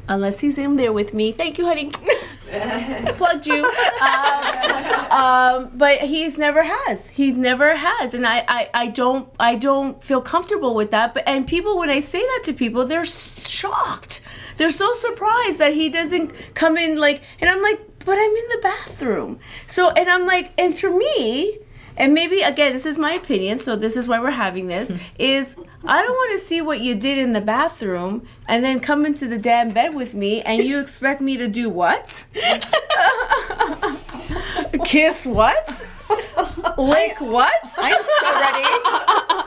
unless 0.08 0.40
he's 0.40 0.58
in 0.58 0.76
there 0.76 0.92
with 0.92 1.12
me. 1.12 1.32
Thank 1.32 1.58
you, 1.58 1.64
honey. 1.66 1.90
Plugged 3.16 3.46
you. 3.46 3.64
Um, 3.64 5.10
um, 5.10 5.70
but 5.74 6.00
he's 6.00 6.36
never 6.36 6.62
has. 6.62 7.10
He 7.10 7.30
never 7.30 7.76
has, 7.76 8.12
and 8.12 8.26
I, 8.26 8.44
I, 8.48 8.70
I 8.74 8.86
don't, 8.88 9.28
I 9.38 9.54
don't 9.54 10.02
feel 10.02 10.20
comfortable 10.20 10.74
with 10.74 10.90
that. 10.90 11.14
But 11.14 11.28
and 11.28 11.46
people, 11.46 11.78
when 11.78 11.90
I 11.90 12.00
say 12.00 12.20
that 12.20 12.42
to 12.44 12.52
people, 12.52 12.86
they're 12.86 13.04
shocked. 13.04 14.20
They're 14.56 14.70
so 14.72 14.92
surprised 14.94 15.58
that 15.58 15.74
he 15.74 15.88
doesn't 15.88 16.32
come 16.54 16.76
in 16.76 16.98
like, 16.98 17.22
and 17.40 17.48
I'm 17.48 17.62
like, 17.62 17.80
but 18.04 18.18
I'm 18.18 18.30
in 18.30 18.48
the 18.48 18.58
bathroom. 18.62 19.38
So, 19.66 19.90
and 19.90 20.08
I'm 20.08 20.26
like, 20.26 20.52
and 20.58 20.76
for 20.76 20.90
me, 20.90 21.59
and 22.00 22.14
maybe 22.14 22.40
again, 22.40 22.72
this 22.72 22.86
is 22.86 22.98
my 22.98 23.12
opinion, 23.12 23.58
so 23.58 23.76
this 23.76 23.96
is 23.96 24.08
why 24.08 24.18
we're 24.18 24.30
having 24.30 24.68
this. 24.68 24.90
Hmm. 24.90 24.96
Is 25.18 25.56
I 25.84 26.02
don't 26.02 26.12
want 26.12 26.32
to 26.38 26.44
see 26.44 26.60
what 26.62 26.80
you 26.80 26.94
did 26.94 27.18
in 27.18 27.32
the 27.32 27.40
bathroom 27.40 28.26
and 28.48 28.64
then 28.64 28.80
come 28.80 29.04
into 29.04 29.28
the 29.28 29.38
damn 29.38 29.70
bed 29.70 29.94
with 29.94 30.14
me 30.14 30.42
and 30.42 30.64
you 30.64 30.80
expect 30.80 31.20
me 31.20 31.36
to 31.36 31.46
do 31.46 31.68
what? 31.68 32.24
Kiss 34.84 35.26
what? 35.26 35.86
Lick 36.78 37.20
what? 37.20 37.52
I'm 37.78 38.02
so 38.02 38.40
ready. 38.40 38.66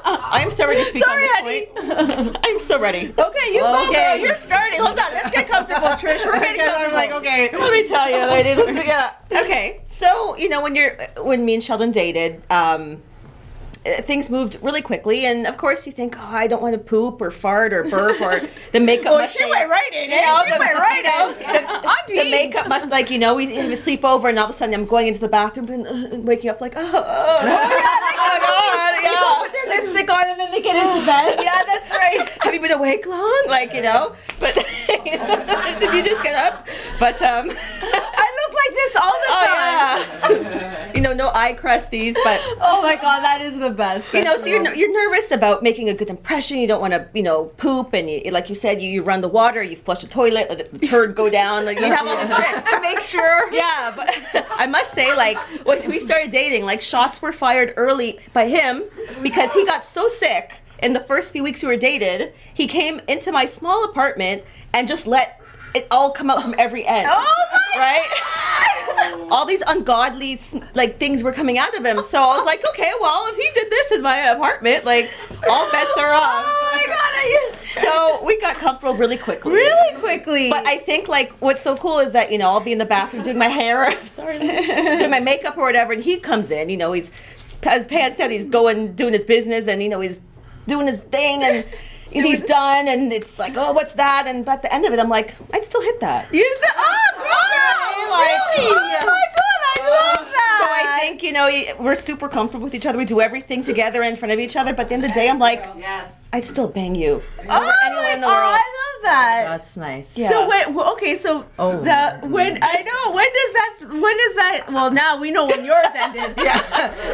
I'm 0.05 0.51
so 0.51 0.67
ready 0.67 0.79
to 0.82 0.86
speak 0.86 1.03
Sorry, 1.03 1.24
on 1.24 1.29
honey. 1.36 1.67
this 1.75 2.15
point. 2.15 2.38
I'm 2.43 2.60
so 2.60 2.79
ready. 2.79 3.13
Okay, 3.17 3.53
you 3.53 3.60
go, 3.62 3.84
Okay. 3.89 3.93
girl. 3.93 4.17
You're 4.17 4.36
starting. 4.36 4.79
Hold 4.79 5.00
on. 5.00 5.12
Let's 5.13 5.32
get 5.32 5.48
comfortable, 5.48 5.88
Trish. 5.89 6.25
We're 6.25 6.39
getting 6.39 6.62
comfortable. 6.62 6.88
I'm 6.88 6.93
like, 6.93 7.12
okay. 7.12 7.50
Let 7.58 7.72
me 7.72 7.88
tell 7.88 8.10
you, 8.10 8.17
ladies. 8.27 8.58
is- 8.77 8.86
yeah. 8.88 9.12
Okay. 9.32 9.82
So 9.88 10.36
you 10.38 10.50
know 10.50 10.62
when 10.62 10.75
you're 10.75 10.96
when 11.22 11.46
me 11.46 11.55
and 11.55 11.63
Sheldon 11.63 11.91
dated, 11.91 12.41
um, 12.50 13.01
things 13.83 14.29
moved 14.29 14.57
really 14.61 14.81
quickly, 14.81 15.25
and 15.25 15.45
of 15.45 15.57
course 15.57 15.85
you 15.85 15.91
think, 15.91 16.15
oh, 16.17 16.35
I 16.35 16.47
don't 16.47 16.61
want 16.61 16.73
to 16.73 16.79
poop 16.79 17.21
or 17.21 17.31
fart 17.31 17.73
or 17.73 17.83
burp 17.83 18.21
or 18.21 18.41
the 18.71 18.79
makeup. 18.79 19.13
Oh, 19.13 19.17
must 19.17 19.37
she 19.37 19.43
went 19.49 19.69
right 19.69 19.93
in. 19.93 20.09
You 20.09 20.17
eh? 20.17 20.21
know, 20.21 20.41
she 20.45 20.53
the, 20.53 20.59
went 20.59 20.79
right 20.79 20.97
you 20.97 21.03
know, 21.03 21.29
in. 21.29 22.17
the, 22.17 22.23
the 22.23 22.29
makeup 22.29 22.67
must 22.69 22.89
like 22.89 23.11
you 23.11 23.19
know 23.19 23.35
we 23.35 23.53
have 23.55 23.69
a 23.69 23.73
sleepover, 23.73 24.29
and 24.29 24.39
all 24.39 24.45
of 24.45 24.51
a 24.51 24.53
sudden 24.53 24.73
I'm 24.73 24.85
going 24.85 25.07
into 25.07 25.19
the 25.19 25.27
bathroom 25.27 25.69
and, 25.69 25.85
uh, 25.85 26.15
and 26.15 26.25
waking 26.25 26.49
up 26.49 26.61
like, 26.61 26.73
oh, 26.75 26.81
oh, 26.81 27.37
oh, 27.41 27.45
my 27.45 28.39
god, 28.39 28.95
They 28.95 29.07
go 29.07 29.11
yeah. 29.11 29.41
with 29.41 29.51
their 29.51 29.67
lipstick 29.67 30.09
on 30.09 30.29
and 30.29 30.39
then 30.39 30.51
they 30.51 30.61
get 30.61 30.75
into 30.75 31.05
bed. 31.05 31.39
Yeah, 31.43 31.63
that's 31.65 31.91
right. 31.91 32.29
Have 32.41 32.53
you 32.53 32.61
been 32.61 32.71
awake 32.71 33.05
long? 33.05 33.43
Like 33.47 33.73
you 33.73 33.81
know, 33.81 34.15
but 34.39 34.53
did 34.87 35.93
you 35.93 36.03
just 36.03 36.23
get 36.23 36.35
up? 36.35 36.67
But 36.99 37.21
um. 37.21 37.51
I 38.15 38.47
look 38.47 38.55
like 38.55 38.75
this 38.75 38.95
all 38.95 39.11
the 39.11 39.27
time. 39.27 39.49
Oh 40.23 40.49
yeah. 40.51 40.93
you 40.93 41.01
know, 41.01 41.13
no 41.13 41.31
eye 41.33 41.53
crusties, 41.53 42.15
but 42.23 42.39
Oh 42.61 42.81
my 42.81 42.95
god, 42.95 43.21
that 43.21 43.41
is 43.41 43.59
the 43.59 43.69
best. 43.74 44.13
you 44.13 44.24
know, 44.24 44.38
so 44.38 44.48
you're 44.50 44.74
you're 44.74 44.92
nervous 44.92 45.32
about 45.32 45.63
making 45.63 45.89
a 45.89 45.94
good 45.94 46.10
impression. 46.10 46.58
You 46.58 46.68
don't 46.68 46.82
want 46.82 46.94
to, 46.94 47.08
you 47.13 47.24
know, 47.24 47.46
poop, 47.46 47.94
and 47.94 48.10
you, 48.10 48.22
like 48.32 48.50
you 48.50 48.56
said, 48.56 48.82
you, 48.82 48.89
you 48.89 49.01
run 49.03 49.22
the 49.22 49.27
water, 49.27 49.62
you 49.62 49.75
flush 49.75 50.01
the 50.01 50.08
toilet, 50.08 50.50
let 50.50 50.72
the 50.72 50.80
turd 50.88 51.15
go 51.15 51.30
down. 51.30 51.65
Like 51.65 51.80
you 51.80 51.86
have 51.86 52.08
all 52.08 52.18
these 52.18 52.34
tricks. 52.34 52.70
to 52.70 52.82
make 52.82 53.00
sure. 53.01 53.51
Yeah, 53.53 53.94
but 53.96 54.48
I 54.51 54.68
must 54.68 54.94
say, 54.94 55.15
like 55.15 55.38
when 55.65 55.88
we 55.89 56.00
started 56.00 56.32
dating, 56.32 56.65
like 56.65 56.82
shots 56.82 57.22
were 57.22 57.31
fired 57.31 57.74
early 57.77 58.20
by 58.33 58.48
him 58.48 58.83
because 59.22 59.53
he 59.53 59.66
got 59.66 59.86
so 59.86 60.07
sick 60.07 60.62
in 60.81 60.94
the 60.94 61.00
first 61.01 61.31
few 61.31 61.44
weeks 61.44 61.62
we 61.62 61.68
were 61.68 61.77
dated. 61.77 62.33
He 62.53 62.68
came 62.68 63.00
into 63.07 63.31
my 63.31 63.46
small 63.46 63.83
apartment 63.86 64.44
and 64.74 64.88
just 64.88 65.07
let 65.07 65.40
it 65.75 65.88
all 65.92 66.12
come 66.12 66.29
out 66.29 66.42
from 66.42 66.55
every 66.57 66.86
end. 66.86 67.07
Oh 67.09 67.25
my 67.51 67.79
right? 67.79 68.52
all 69.32 69.46
these 69.46 69.62
ungodly 69.68 70.40
like 70.74 71.00
things 71.00 71.24
were 71.24 71.32
coming 71.34 71.58
out 71.58 71.75
of 71.77 71.86
him. 71.86 72.01
So 72.03 72.20
I 72.20 72.38
was 72.38 72.46
like, 72.46 72.64
okay, 72.70 72.92
well, 73.01 73.27
if 73.27 73.36
he 73.36 73.50
did 73.60 73.72
this 73.72 73.92
in 73.92 74.01
my 74.01 74.18
apartment, 74.32 74.86
like 74.86 75.10
all 75.50 75.72
bets 75.72 75.98
are 75.98 76.14
off. 76.14 76.46
Oh 76.74 76.77
my 76.77 76.86
god, 76.88 76.98
I 76.98 77.50
used 77.51 77.64
So 77.86 78.25
we 78.25 78.42
got 78.42 78.56
comfortable 78.56 78.96
really 78.96 79.16
quickly. 79.18 79.53
really 79.53 80.00
quickly. 80.00 80.50
But 80.50 80.66
I 80.66 80.77
think 80.77 81.08
like 81.08 81.32
what's 81.34 81.62
so 81.62 81.75
cool 81.77 82.00
is 82.00 82.12
that 82.14 82.32
you 82.32 82.40
know 82.40 82.50
I'll 82.50 82.60
be 82.60 82.72
in 82.72 82.79
the 82.79 82.86
bathroom 82.86 83.22
doing 83.22 83.38
my 83.38 83.48
hair, 83.48 83.96
sorry, 84.08 84.40
doing 84.40 85.12
my 85.12 85.20
makeup 85.20 85.56
or 85.58 85.64
whatever, 85.64 85.94
and 85.94 86.03
he 86.03 86.20
comes 86.20 86.50
in. 86.50 86.70
You 86.70 86.77
know 86.77 86.92
he's 86.94 87.12
as 87.64 87.86
Pat 87.86 88.16
said 88.16 88.32
he's 88.32 88.48
going 88.48 88.94
doing 88.94 89.14
his 89.14 89.24
business, 89.24 89.68
and 89.68 89.84
you 89.84 89.90
know 89.90 90.01
he's 90.01 90.20
doing 90.68 90.88
his 90.88 91.01
thing, 91.01 91.44
and, 91.44 91.58
and 91.58 91.66
he's 92.13 92.41
done, 92.43 92.87
and 92.87 93.11
it's 93.11 93.39
like 93.39 93.53
oh 93.57 93.73
what's 93.73 93.93
that? 93.93 94.25
And 94.27 94.45
but 94.45 94.53
at 94.53 94.61
the 94.63 94.73
end 94.73 94.85
of 94.85 94.93
it, 94.93 94.99
I'm 94.99 95.09
like 95.09 95.33
I'd 95.53 95.65
still 95.65 95.81
hit 95.81 95.99
that. 96.01 96.31
you 96.33 96.57
said, 96.61 96.69
oh, 96.75 97.07
girl, 97.17 98.11
Like- 98.11 98.57
really? 98.57 98.69
Oh 98.69 99.05
my 99.05 99.27
god, 99.39 99.61
I 99.75 99.77
love 99.89 100.31
that. 100.31 100.59
So 100.61 100.65
I 100.71 100.99
think 101.01 101.23
you 101.23 101.31
know 101.33 101.49
we're 101.83 101.95
super 101.95 102.29
comfortable 102.29 102.63
with 102.63 102.75
each 102.75 102.85
other. 102.85 102.97
We 102.97 103.05
do 103.05 103.21
everything 103.21 103.61
together 103.63 104.03
in 104.03 104.15
front 104.15 104.31
of 104.31 104.39
each 104.39 104.55
other. 104.55 104.73
But 104.73 104.83
at 104.83 104.87
the 104.89 104.93
end 104.95 105.03
of 105.05 105.09
the 105.11 105.15
day, 105.15 105.29
I'm 105.29 105.39
like 105.39 105.65
Yes. 105.77 106.19
I'd 106.33 106.45
still 106.45 106.67
bang 106.67 106.95
you 106.95 107.21
oh, 107.47 107.71
anywhere 107.85 108.13
in 108.15 108.21
the 108.21 108.25
oh, 108.25 108.31
world. 108.31 108.57
I 108.57 108.65
love 108.81 109.01
that. 109.03 109.43
That's 109.49 109.77
nice. 109.77 110.17
Yeah. 110.17 110.29
So 110.29 110.47
when 110.47 110.73
well, 110.73 110.93
okay, 110.93 111.13
so 111.15 111.45
Oh. 111.59 111.77
the 111.81 112.25
when 112.27 112.57
I 112.61 112.81
know 112.81 113.13
when 113.13 113.29
does 113.39 113.51
that 113.53 113.71
when 114.01 114.15
does 114.17 114.35
that 114.41 114.63
well 114.73 114.89
now 114.89 115.19
we 115.19 115.29
know 115.29 115.45
when 115.45 115.63
yours 115.63 115.93
ended. 115.93 116.33
Yeah. 116.43 116.57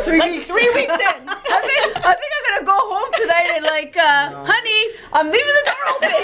Three 0.08 0.20
Like 0.20 0.32
weeks. 0.32 0.50
three 0.50 0.70
weeks 0.74 0.94
in. 0.96 1.20
I 1.28 1.60
think 1.68 1.82
I 2.06 2.14
think 2.16 2.32
I'm 2.38 2.44
gonna 2.48 2.66
go 2.66 2.80
home 2.80 3.12
tonight 3.20 3.50
and 3.60 3.66
like, 3.66 3.94
uh, 3.98 4.46
honey, 4.48 4.82
I'm 5.12 5.28
leaving 5.28 5.56
the 5.60 5.66
door 5.68 5.84
open. 6.00 6.24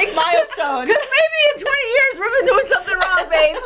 Big 0.00 0.10
milestone. 0.16 0.86
Because 0.88 1.04
maybe 1.12 1.38
in 1.52 1.56
20 1.60 1.92
years 1.92 2.12
we've 2.16 2.34
been 2.40 2.48
doing 2.48 2.68
something 2.72 2.96
wrong, 2.96 3.24
babe. 3.28 3.56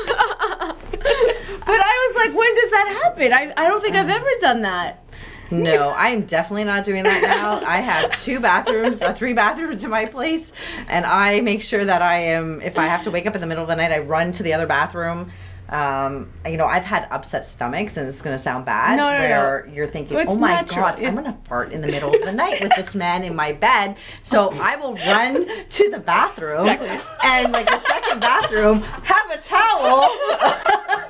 but 1.67 1.79
I 1.79 1.95
was 2.09 2.15
like, 2.17 2.33
when 2.35 2.53
does 2.55 2.71
that 2.71 2.89
happen? 3.05 3.26
I, 3.37 3.53
I 3.55 3.69
don't 3.69 3.83
think 3.83 3.95
I've 3.97 4.09
ever 4.09 4.29
done 4.41 4.63
that. 4.63 5.05
No, 5.51 5.93
I'm 5.95 6.23
definitely 6.23 6.65
not 6.65 6.87
doing 6.87 7.03
that 7.05 7.23
now. 7.23 7.61
I 7.69 7.77
have 7.83 8.11
two 8.23 8.41
bathrooms, 8.41 9.03
uh, 9.03 9.13
three 9.13 9.35
bathrooms 9.35 9.85
in 9.85 9.91
my 9.91 10.07
place, 10.07 10.53
and 10.89 11.05
I 11.05 11.41
make 11.41 11.63
sure 11.63 11.85
that 11.85 12.01
I 12.01 12.19
am. 12.19 12.63
If 12.63 12.79
I 12.79 12.87
have 12.87 13.03
to 13.03 13.11
wake 13.11 13.27
up 13.27 13.35
in 13.35 13.43
the 13.43 13.47
middle 13.47 13.63
of 13.63 13.69
the 13.69 13.77
night, 13.77 13.93
I 13.93 13.99
run 13.99 14.33
to 14.33 14.43
the 14.43 14.55
other 14.55 14.67
bathroom. 14.67 15.31
Um, 15.69 16.31
you 16.47 16.57
know, 16.57 16.67
I've 16.67 16.85
had 16.85 17.09
upset 17.11 17.45
stomachs, 17.45 17.97
and 17.97 18.09
it's 18.09 18.23
going 18.23 18.35
to 18.35 18.39
sound 18.39 18.65
bad. 18.67 18.97
No, 18.97 19.11
no, 19.11 19.19
no. 19.19 19.25
where 19.29 19.67
you're 19.73 19.87
thinking, 19.89 20.19
It's 20.19 20.37
"Oh 20.37 20.39
my 20.39 20.51
natural. 20.55 20.83
gosh, 20.87 21.01
I'm 21.01 21.15
going 21.15 21.25
to 21.25 21.37
fart 21.45 21.73
in 21.73 21.81
the 21.81 21.89
middle 21.89 22.15
of 22.15 22.21
the 22.25 22.33
night 22.33 22.61
with 22.61 22.73
this 22.77 22.95
man 22.95 23.25
in 23.25 23.35
my 23.35 23.53
bed." 23.53 23.97
So 24.23 24.51
I 24.61 24.77
will 24.77 24.95
run 24.95 25.47
to 25.69 25.91
the 25.91 25.99
bathroom, 25.99 26.69
and 26.69 27.53
like 27.53 27.67
the 27.67 27.81
second 27.81 28.21
bathroom, 28.21 28.83
have 28.83 29.31
a 29.31 29.39
towel, 29.39 30.09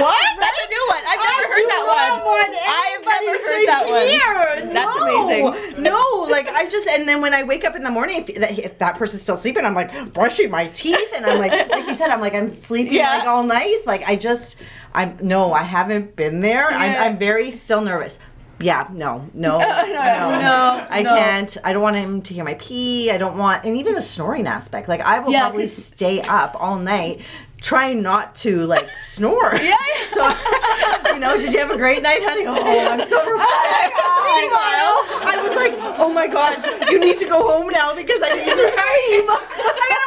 What? 0.00 0.26
That's 0.38 0.58
a 0.58 0.68
new 0.70 0.84
one. 0.88 1.02
I've 1.08 1.18
never 1.18 1.42
I 1.42 1.48
heard 1.48 1.60
do 1.60 1.66
that 1.68 1.84
not 1.86 2.24
one. 2.24 2.34
want 2.34 2.50
I 2.54 2.86
have 2.94 3.04
never 3.04 3.30
heard 3.38 3.60
to 3.60 3.66
that 3.66 3.84
one. 3.88 4.74
That's 4.74 4.96
no. 4.96 5.02
amazing. 5.02 5.82
No, 5.82 6.26
like 6.30 6.48
I 6.48 6.68
just 6.68 6.86
and 6.88 7.08
then 7.08 7.20
when 7.20 7.32
I 7.34 7.42
wake 7.44 7.64
up 7.64 7.74
in 7.76 7.82
the 7.82 7.90
morning, 7.90 8.24
if 8.26 8.34
that, 8.36 8.58
if 8.58 8.78
that 8.78 8.96
person's 8.96 9.22
still 9.22 9.36
sleeping, 9.36 9.64
I'm 9.64 9.74
like 9.74 9.87
brushing 10.12 10.50
my 10.50 10.68
teeth, 10.68 11.12
and 11.16 11.24
I'm 11.26 11.38
like, 11.38 11.52
like 11.70 11.86
you 11.86 11.94
said, 11.94 12.10
I'm 12.10 12.20
like 12.20 12.34
I'm 12.34 12.48
sleeping 12.50 12.94
Yeah. 12.94 13.18
like 13.18 13.26
all 13.26 13.42
nice. 13.42 13.86
Like 13.86 14.04
I 14.08 14.16
just, 14.16 14.56
I'm 14.94 15.16
no, 15.22 15.52
I 15.52 15.62
haven't 15.62 16.16
been 16.16 16.40
there. 16.40 16.70
Yeah. 16.70 16.78
I'm, 16.78 17.12
I'm 17.12 17.18
very 17.18 17.50
still 17.50 17.80
nervous. 17.80 18.18
Yeah, 18.60 18.88
no, 18.92 19.28
no, 19.34 19.58
no, 19.60 19.60
no, 19.60 20.86
I 20.90 21.02
no. 21.02 21.14
can't. 21.14 21.56
I 21.62 21.72
don't 21.72 21.82
want 21.82 21.94
him 21.94 22.22
to 22.22 22.34
hear 22.34 22.42
my 22.44 22.54
pee. 22.54 23.08
I 23.08 23.16
don't 23.16 23.38
want, 23.38 23.64
and 23.64 23.76
even 23.76 23.94
the 23.94 24.00
snoring 24.00 24.48
aspect. 24.48 24.88
Like 24.88 25.00
I 25.00 25.20
will 25.20 25.30
Yeah, 25.30 25.42
probably 25.42 25.68
stay 25.68 26.22
up 26.22 26.56
all 26.60 26.76
night 26.76 27.20
trying 27.60 28.02
not 28.02 28.34
to 28.36 28.66
like 28.66 28.88
snore. 28.96 29.52
Yeah, 29.54 29.76
yeah. 29.76 29.76
So, 30.10 31.12
you 31.14 31.20
know, 31.20 31.40
did 31.40 31.52
you 31.52 31.58
have 31.60 31.70
a 31.70 31.76
great 31.76 32.02
night, 32.02 32.18
honey? 32.22 32.46
Oh, 32.48 32.54
I'm 32.90 33.04
so 33.04 33.18
refreshed. 33.18 33.94
Meanwhile, 34.26 34.96
I 35.22 35.40
was 35.42 35.54
like, 35.56 35.74
oh 36.00 36.12
my 36.12 36.26
god, 36.26 36.90
you 36.90 36.98
need 36.98 37.16
to 37.18 37.26
go 37.26 37.38
home 37.46 37.68
now 37.70 37.94
because 37.94 38.18
I 38.22 38.34
need 38.34 38.44
to 38.44 38.68
sleep. 38.74 39.26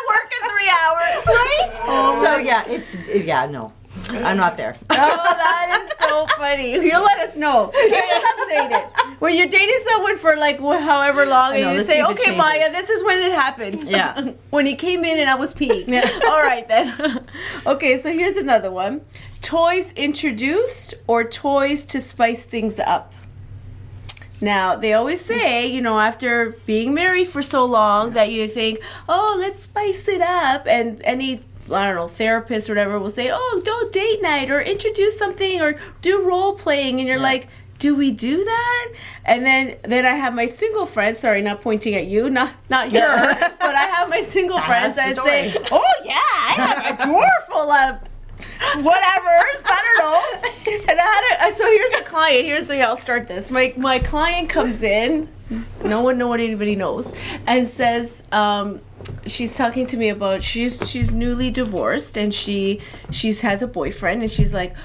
Work 0.09 0.31
in 0.37 0.49
three 0.49 0.69
hours. 0.69 1.25
right? 1.27 1.73
so 1.73 2.35
oh 2.35 2.37
yeah, 2.37 2.63
it's 2.67 2.93
it- 2.95 3.25
yeah, 3.25 3.45
no, 3.45 3.71
I'm 4.09 4.37
not 4.37 4.57
there. 4.57 4.75
Oh, 4.89 4.95
that 4.95 5.83
is 5.83 6.07
so 6.09 6.25
funny. 6.37 6.71
You'll 6.73 7.03
let 7.03 7.19
us 7.19 7.37
know. 7.37 7.71
Keep 7.73 7.93
us 7.93 8.23
updated. 8.33 9.19
when 9.19 9.35
you're 9.37 9.47
dating 9.47 9.79
someone 9.89 10.17
for 10.17 10.35
like 10.37 10.59
however 10.59 11.25
long, 11.25 11.53
know, 11.59 11.69
and 11.69 11.77
you 11.77 11.83
say, 11.83 11.93
see 11.95 11.99
if 11.99 12.09
it 12.09 12.11
"Okay, 12.11 12.37
Maya, 12.37 12.71
this 12.71 12.89
is 12.89 13.03
when 13.03 13.19
it 13.19 13.31
happened." 13.31 13.83
Yeah. 13.83 14.31
when 14.49 14.65
he 14.65 14.75
came 14.75 15.03
in 15.05 15.19
and 15.19 15.29
I 15.29 15.35
was 15.35 15.53
peeing. 15.53 15.87
All 16.25 16.41
right 16.41 16.67
then. 16.67 17.25
okay, 17.65 17.97
so 17.97 18.11
here's 18.11 18.35
another 18.37 18.71
one: 18.71 19.01
toys 19.41 19.93
introduced 19.93 20.93
or 21.07 21.23
toys 21.23 21.85
to 21.85 21.99
spice 21.99 22.45
things 22.45 22.79
up. 22.79 23.13
Now, 24.41 24.75
they 24.75 24.93
always 24.93 25.23
say, 25.23 25.67
you 25.67 25.81
know, 25.81 25.99
after 25.99 26.51
being 26.65 26.93
married 26.93 27.27
for 27.27 27.41
so 27.41 27.63
long 27.63 28.11
that 28.11 28.31
you 28.31 28.47
think, 28.47 28.79
oh, 29.07 29.37
let's 29.39 29.61
spice 29.63 30.07
it 30.07 30.21
up. 30.21 30.65
And 30.67 31.01
any, 31.03 31.43
I 31.71 31.85
don't 31.87 31.95
know, 31.95 32.07
therapist 32.07 32.69
or 32.69 32.73
whatever 32.73 32.99
will 32.99 33.09
say, 33.09 33.29
oh, 33.31 33.61
don't 33.63 33.93
date 33.93 34.21
night 34.21 34.49
or 34.49 34.59
introduce 34.61 35.17
something 35.17 35.61
or 35.61 35.75
do 36.01 36.23
role 36.23 36.53
playing. 36.53 36.99
And 36.99 37.07
you're 37.07 37.19
like, 37.19 37.47
do 37.81 37.95
we 37.95 38.11
do 38.11 38.43
that? 38.43 38.93
And 39.25 39.43
then 39.43 39.75
then 39.83 40.05
I 40.05 40.11
have 40.11 40.35
my 40.35 40.45
single 40.45 40.85
friends, 40.85 41.17
sorry, 41.17 41.41
not 41.41 41.61
pointing 41.61 41.95
at 41.95 42.05
you, 42.05 42.29
not 42.29 42.53
not 42.69 42.91
your, 42.93 43.01
but 43.01 43.75
I 43.75 43.85
have 43.95 44.07
my 44.07 44.21
single 44.21 44.59
friends 44.59 44.97
that 44.97 45.17
say, 45.17 45.51
oh 45.71 45.93
yeah, 46.05 46.13
I 46.13 46.53
have 46.57 46.99
a 46.99 47.03
drawer 47.03 47.25
full 47.49 47.71
of 47.71 47.99
whatever. 48.75 49.35
I 49.65 49.81
don't 49.85 49.99
know. 49.99 50.81
And 50.89 50.99
I 50.99 51.37
had 51.39 51.51
a, 51.51 51.55
so 51.55 51.65
here's 51.65 52.01
a 52.01 52.03
client. 52.03 52.45
Here's 52.45 52.67
the 52.67 52.81
I'll 52.81 52.97
start 52.97 53.27
this. 53.27 53.51
My 53.51 53.73
my 53.77 53.99
client 53.99 54.49
comes 54.49 54.83
in. 54.83 55.27
No 55.83 56.01
one, 56.01 56.17
no 56.17 56.27
one, 56.27 56.39
anybody 56.39 56.75
knows, 56.75 57.13
and 57.47 57.67
says. 57.67 58.23
Um, 58.31 58.81
She's 59.25 59.55
talking 59.55 59.87
to 59.87 59.97
me 59.97 60.09
about 60.09 60.43
she's 60.43 60.77
she's 60.89 61.11
newly 61.11 61.49
divorced 61.49 62.17
and 62.17 62.31
she 62.31 62.81
she's 63.09 63.41
has 63.41 63.63
a 63.63 63.67
boyfriend 63.67 64.21
and 64.21 64.29
she's 64.29 64.53
like, 64.53 64.75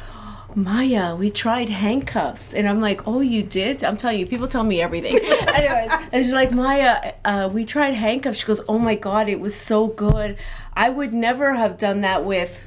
Maya, 0.56 1.14
we 1.14 1.28
tried 1.30 1.68
handcuffs. 1.68 2.54
And 2.54 2.66
I'm 2.66 2.80
like, 2.80 3.06
oh, 3.06 3.20
you 3.20 3.42
did? 3.42 3.84
I'm 3.84 3.98
telling 3.98 4.18
you, 4.18 4.26
people 4.26 4.48
tell 4.48 4.64
me 4.64 4.80
everything. 4.80 5.18
Anyways, 5.54 5.90
and 6.12 6.24
she's 6.24 6.32
like, 6.32 6.50
Maya, 6.50 7.12
uh, 7.26 7.50
we 7.52 7.66
tried 7.66 7.92
handcuffs. 7.92 8.38
She 8.38 8.46
goes, 8.46 8.62
oh 8.66 8.78
my 8.78 8.94
God, 8.94 9.28
it 9.28 9.38
was 9.38 9.54
so 9.54 9.86
good. 9.86 10.38
I 10.72 10.88
would 10.88 11.12
never 11.12 11.54
have 11.54 11.76
done 11.76 12.00
that 12.00 12.24
with 12.24 12.66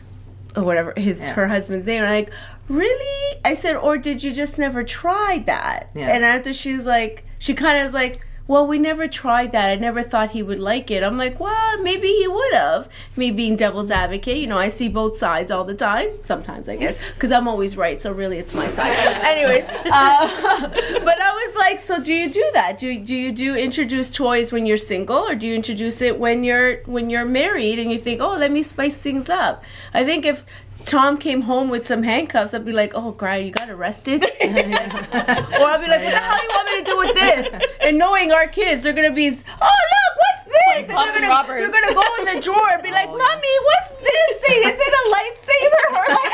or 0.56 0.64
whatever 0.64 0.94
his 0.98 1.28
Yeah. 1.28 1.34
her 1.34 1.48
husband's 1.48 1.86
name. 1.86 2.02
And 2.04 2.08
I'm 2.12 2.16
like, 2.26 2.32
really? 2.68 3.40
I 3.46 3.54
said, 3.54 3.76
or 3.76 3.98
did 3.98 4.24
you 4.24 4.32
just 4.32 4.58
never 4.58 4.84
try 4.84 5.44
that? 5.46 5.92
Yeah. 5.94 6.14
And 6.14 6.24
after 6.26 6.54
she 6.54 6.74
was 6.74 6.86
like, 6.86 7.26
she 7.38 7.54
kind 7.54 7.78
of 7.80 7.84
was 7.86 7.94
like, 7.94 8.26
well, 8.50 8.66
we 8.66 8.80
never 8.80 9.08
tried 9.08 9.52
that. 9.52 9.70
I 9.70 9.76
never 9.76 10.02
thought 10.02 10.32
he 10.32 10.42
would 10.42 10.58
like 10.58 10.90
it. 10.90 11.04
I'm 11.04 11.20
like, 11.20 11.40
well, 11.40 11.80
maybe 11.84 12.08
he 12.08 12.28
would 12.28 12.54
have. 12.54 12.90
Me 13.16 13.30
being 13.30 13.56
devil's 13.56 13.92
advocate, 13.92 14.38
you 14.38 14.48
know, 14.48 14.58
I 14.58 14.70
see 14.70 14.90
both 14.90 15.16
sides 15.16 15.52
all 15.52 15.64
the 15.64 15.76
time. 15.76 16.08
Sometimes, 16.24 16.68
I 16.68 16.76
guess, 16.76 16.98
because 17.14 17.32
I'm 17.32 17.48
always 17.48 17.78
right. 17.78 18.02
So 18.02 18.12
really, 18.12 18.40
it's 18.40 18.56
my 18.56 18.66
side. 18.66 18.96
Anyways, 19.24 19.66
uh, 19.68 19.80
but 19.86 21.22
I 21.22 21.32
was 21.32 21.56
like, 21.58 21.80
so 21.80 22.02
do 22.02 22.12
you 22.12 22.28
do 22.28 22.50
that? 22.56 22.80
Do 22.80 22.98
do 22.98 23.16
you 23.16 23.32
do 23.32 23.56
introduce 23.56 24.10
toys 24.10 24.52
when 24.52 24.66
you're 24.66 24.78
single, 24.78 25.18
or 25.18 25.36
do 25.36 25.48
you 25.48 25.54
introduce 25.54 26.02
it 26.02 26.18
when 26.18 26.44
you're 26.44 26.82
when 26.88 27.12
you're 27.12 27.26
married 27.26 27.78
and 27.78 27.92
you 27.92 28.00
think, 28.00 28.20
oh, 28.20 28.36
let 28.36 28.52
me 28.52 28.64
spice 28.64 29.00
things 29.00 29.30
up? 29.30 29.64
I 29.94 30.04
think 30.04 30.26
if 30.26 30.44
Tom 30.86 31.18
came 31.18 31.42
home 31.42 31.70
with 31.70 31.86
some 31.86 32.04
handcuffs, 32.04 32.54
I'd 32.54 32.66
be 32.66 32.72
like, 32.72 32.94
"Oh, 32.96 33.12
great, 33.12 33.46
you 33.46 33.52
got 33.52 33.70
arrested," 33.70 34.24
or 34.24 34.28
I'd 34.28 35.82
be 35.82 35.88
like, 35.88 36.02
"What 36.04 36.12
the 36.12 36.20
hell 36.20 36.38
do 36.38 36.44
you 36.44 36.50
want 36.50 36.66
me 36.68 36.78
to 36.80 36.84
do 36.84 36.98
with 36.98 37.14
this?" 37.16 37.68
And 37.82 37.98
knowing 37.98 38.32
our 38.32 38.48
kids, 38.48 38.84
they're 38.84 38.94
gonna 38.94 39.12
be, 39.14 39.28
"Oh, 39.30 39.34
look, 39.34 40.14
what's 40.24 40.46
this?" 40.46 40.56
and 40.80 40.90
they're 40.90 40.98
and 40.98 41.14
gonna, 41.26 41.60
they're 41.60 41.72
gonna 41.72 41.94
go 41.94 42.04
in 42.20 42.26
the 42.36 42.42
drawer 42.42 42.70
and 42.74 42.82
be 42.84 42.92
like, 42.92 43.10
oh, 43.10 43.18
"Mommy, 43.18 43.56
what's 43.70 43.98
this 43.98 44.40
thing? 44.42 44.64
Is 44.66 44.80
it 44.80 44.94
a 45.02 45.04
lightsaber?" 45.16 45.84
Or 46.00 46.06
like, 46.16 46.34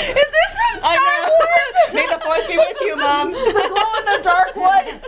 Is 0.00 0.30
this 0.36 0.50
from 0.56 0.78
Star 0.78 0.92
I 0.92 0.98
Wars? 1.28 1.72
know. 1.88 1.94
May 1.94 2.06
the 2.06 2.20
force 2.20 2.46
be 2.46 2.56
with 2.56 2.78
you, 2.82 2.96
mom. 2.96 3.32
the 3.32 3.66
glow 3.68 3.98
in 3.98 4.04
the 4.06 4.20
dark 4.22 4.56
one. 4.56 5.00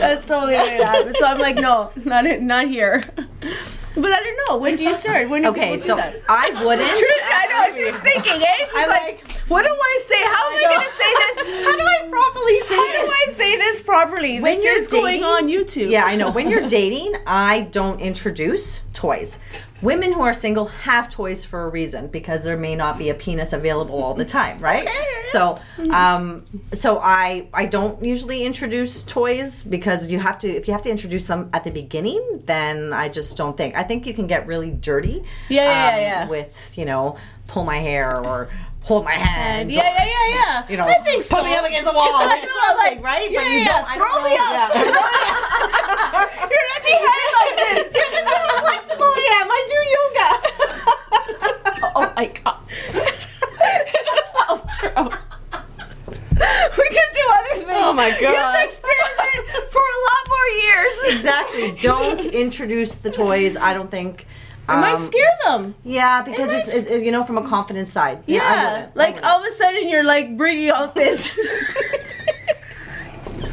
That's 0.00 0.26
totally 0.26 0.54
what 0.54 0.68
happened. 0.72 1.16
So 1.18 1.26
I'm 1.26 1.38
like, 1.38 1.56
no, 1.56 1.90
not 2.04 2.24
not 2.40 2.66
here. 2.68 3.02
Know. 4.50 4.56
When 4.58 4.76
do 4.76 4.84
you 4.84 4.94
start? 5.04 5.28
When 5.28 5.42
do 5.42 5.48
Okay, 5.50 5.72
people 5.72 5.78
so 5.78 5.96
that? 5.96 6.16
I 6.28 6.50
wouldn't. 6.64 6.88
I 7.24 7.46
know 7.50 7.74
she's 7.74 7.96
thinking, 8.00 8.42
eh? 8.42 8.56
She's 8.60 8.74
I'm 8.76 8.88
like, 8.88 9.02
like, 9.28 9.30
what 9.48 9.64
do 9.64 9.70
I 9.70 10.02
say? 10.06 10.20
How 10.22 10.50
am 10.50 10.58
I, 10.58 10.62
know. 10.62 10.70
going 10.74 10.86
to 10.86 10.94
say 10.94 11.12
this? 11.22 11.64
How 11.66 11.76
do 11.76 11.82
I 11.82 12.08
properly 12.10 12.60
say 12.60 12.68
this? 12.68 12.76
How 12.76 12.84
this? 12.86 13.06
do 13.06 13.12
I 13.12 13.32
say 13.32 13.56
this 13.56 13.80
properly? 13.82 14.40
When 14.40 14.54
this 14.56 14.64
you're 14.64 14.76
is 14.78 14.88
going 14.88 15.14
dating- 15.20 15.24
on 15.24 15.48
YouTube. 15.48 15.90
Yeah, 15.90 16.04
I 16.04 16.16
know. 16.16 16.30
When 16.30 16.50
you're 16.50 16.68
dating, 16.68 17.14
I 17.26 17.62
don't 17.72 18.00
introduce 18.00 18.82
toys. 18.92 19.38
Women 19.82 20.12
who 20.12 20.20
are 20.22 20.34
single 20.34 20.66
have 20.66 21.08
toys 21.08 21.44
for 21.44 21.64
a 21.64 21.68
reason 21.68 22.08
because 22.08 22.44
there 22.44 22.56
may 22.56 22.74
not 22.74 22.98
be 22.98 23.08
a 23.08 23.14
penis 23.14 23.52
available 23.52 24.02
all 24.02 24.14
the 24.14 24.24
time, 24.24 24.58
right? 24.70 24.88
So, 25.30 25.56
um, 25.90 26.44
so 26.72 26.98
I 26.98 27.48
I 27.54 27.66
don't 27.66 28.04
usually 28.04 28.44
introduce 28.44 29.02
toys 29.02 29.62
because 29.62 30.10
you 30.10 30.18
have 30.18 30.38
to 30.40 30.48
if 30.48 30.66
you 30.66 30.72
have 30.72 30.82
to 30.82 30.90
introduce 30.90 31.26
them 31.26 31.50
at 31.52 31.64
the 31.64 31.70
beginning, 31.70 32.42
then 32.46 32.92
I 32.92 33.08
just 33.08 33.36
don't 33.36 33.56
think. 33.56 33.76
I 33.76 33.82
think 33.82 34.06
you 34.06 34.14
can 34.14 34.26
get 34.26 34.46
really 34.46 34.70
dirty. 34.70 35.24
Yeah, 35.48 35.64
yeah, 35.64 35.68
um, 35.68 35.68
yeah, 35.68 36.00
yeah. 36.00 36.28
With 36.28 36.74
you 36.76 36.84
know, 36.84 37.16
pull 37.46 37.64
my 37.64 37.76
hair 37.76 38.18
or 38.24 38.48
hold 38.82 39.04
my 39.04 39.12
hand. 39.12 39.70
Yeah, 39.70 39.80
or, 39.80 39.84
yeah, 39.84 40.04
yeah, 40.04 40.28
yeah. 40.34 40.64
You 40.68 40.76
know, 40.76 40.86
I 40.86 40.94
think 40.98 41.22
so. 41.22 41.36
put 41.36 41.44
me 41.44 41.54
up 41.54 41.64
against 41.64 41.84
the 41.84 41.92
wall. 41.96 42.10
I 42.14 42.36
It's 42.38 42.46
know, 42.46 42.58
something, 42.66 43.02
like, 43.02 43.04
right? 43.04 43.30
yeah, 43.30 43.40
but 43.40 43.50
you 43.50 43.58
yeah, 43.58 43.64
don't. 43.64 43.84
I 43.90 43.94
throw 43.96 44.08
don't 44.08 44.24
me 44.24 44.36
up. 44.36 44.70
Yeah. 46.10 46.48
You're 46.50 46.68
me 46.84 46.94
hang 47.06 47.32
like 47.40 47.56
this. 47.56 47.84
That's 47.92 48.30
how 48.34 48.60
flexible 48.60 49.04
I 49.04 49.06
am. 49.40 49.46
I 49.50 49.60
do 49.68 49.78
yoga. 49.96 50.28
Oh 51.94 52.12
my 52.16 52.26
god. 52.26 52.56
That's 52.92 54.32
so 54.32 54.44
true. 54.78 55.04
We 56.78 56.86
can 56.88 57.08
do 57.14 57.24
other 57.36 57.54
things. 57.56 57.68
Oh 57.70 57.92
my 57.94 58.10
god. 58.10 58.20
You 58.20 58.26
have 58.34 58.54
to 58.54 58.64
experiment 58.64 59.46
for 59.70 59.80
a 59.82 60.00
lot 60.08 60.22
more 60.28 60.48
years. 60.62 60.94
exactly. 61.08 61.72
Don't 61.80 62.24
introduce 62.26 62.94
the 62.96 63.10
toys. 63.10 63.56
I 63.56 63.72
don't 63.72 63.90
think. 63.90 64.26
It 64.72 64.80
might 64.80 64.94
um, 64.94 65.00
scare 65.00 65.30
them. 65.46 65.74
Yeah, 65.84 66.22
because 66.22 66.48
It 66.48 66.52
it's, 66.74 66.86
it's, 66.90 67.04
you 67.04 67.10
know 67.12 67.24
from 67.24 67.38
a 67.38 67.48
confidence 67.48 67.90
side. 67.92 68.22
Yeah, 68.26 68.40
I 68.42 68.72
wouldn't. 68.72 68.92
I 68.94 68.98
like 68.98 69.14
wouldn't. 69.16 69.24
all 69.32 69.40
of 69.40 69.46
a 69.46 69.50
sudden 69.50 69.88
you're 69.88 70.04
like 70.04 70.36
bringing 70.36 70.70
out 70.70 70.94
this. 70.94 71.30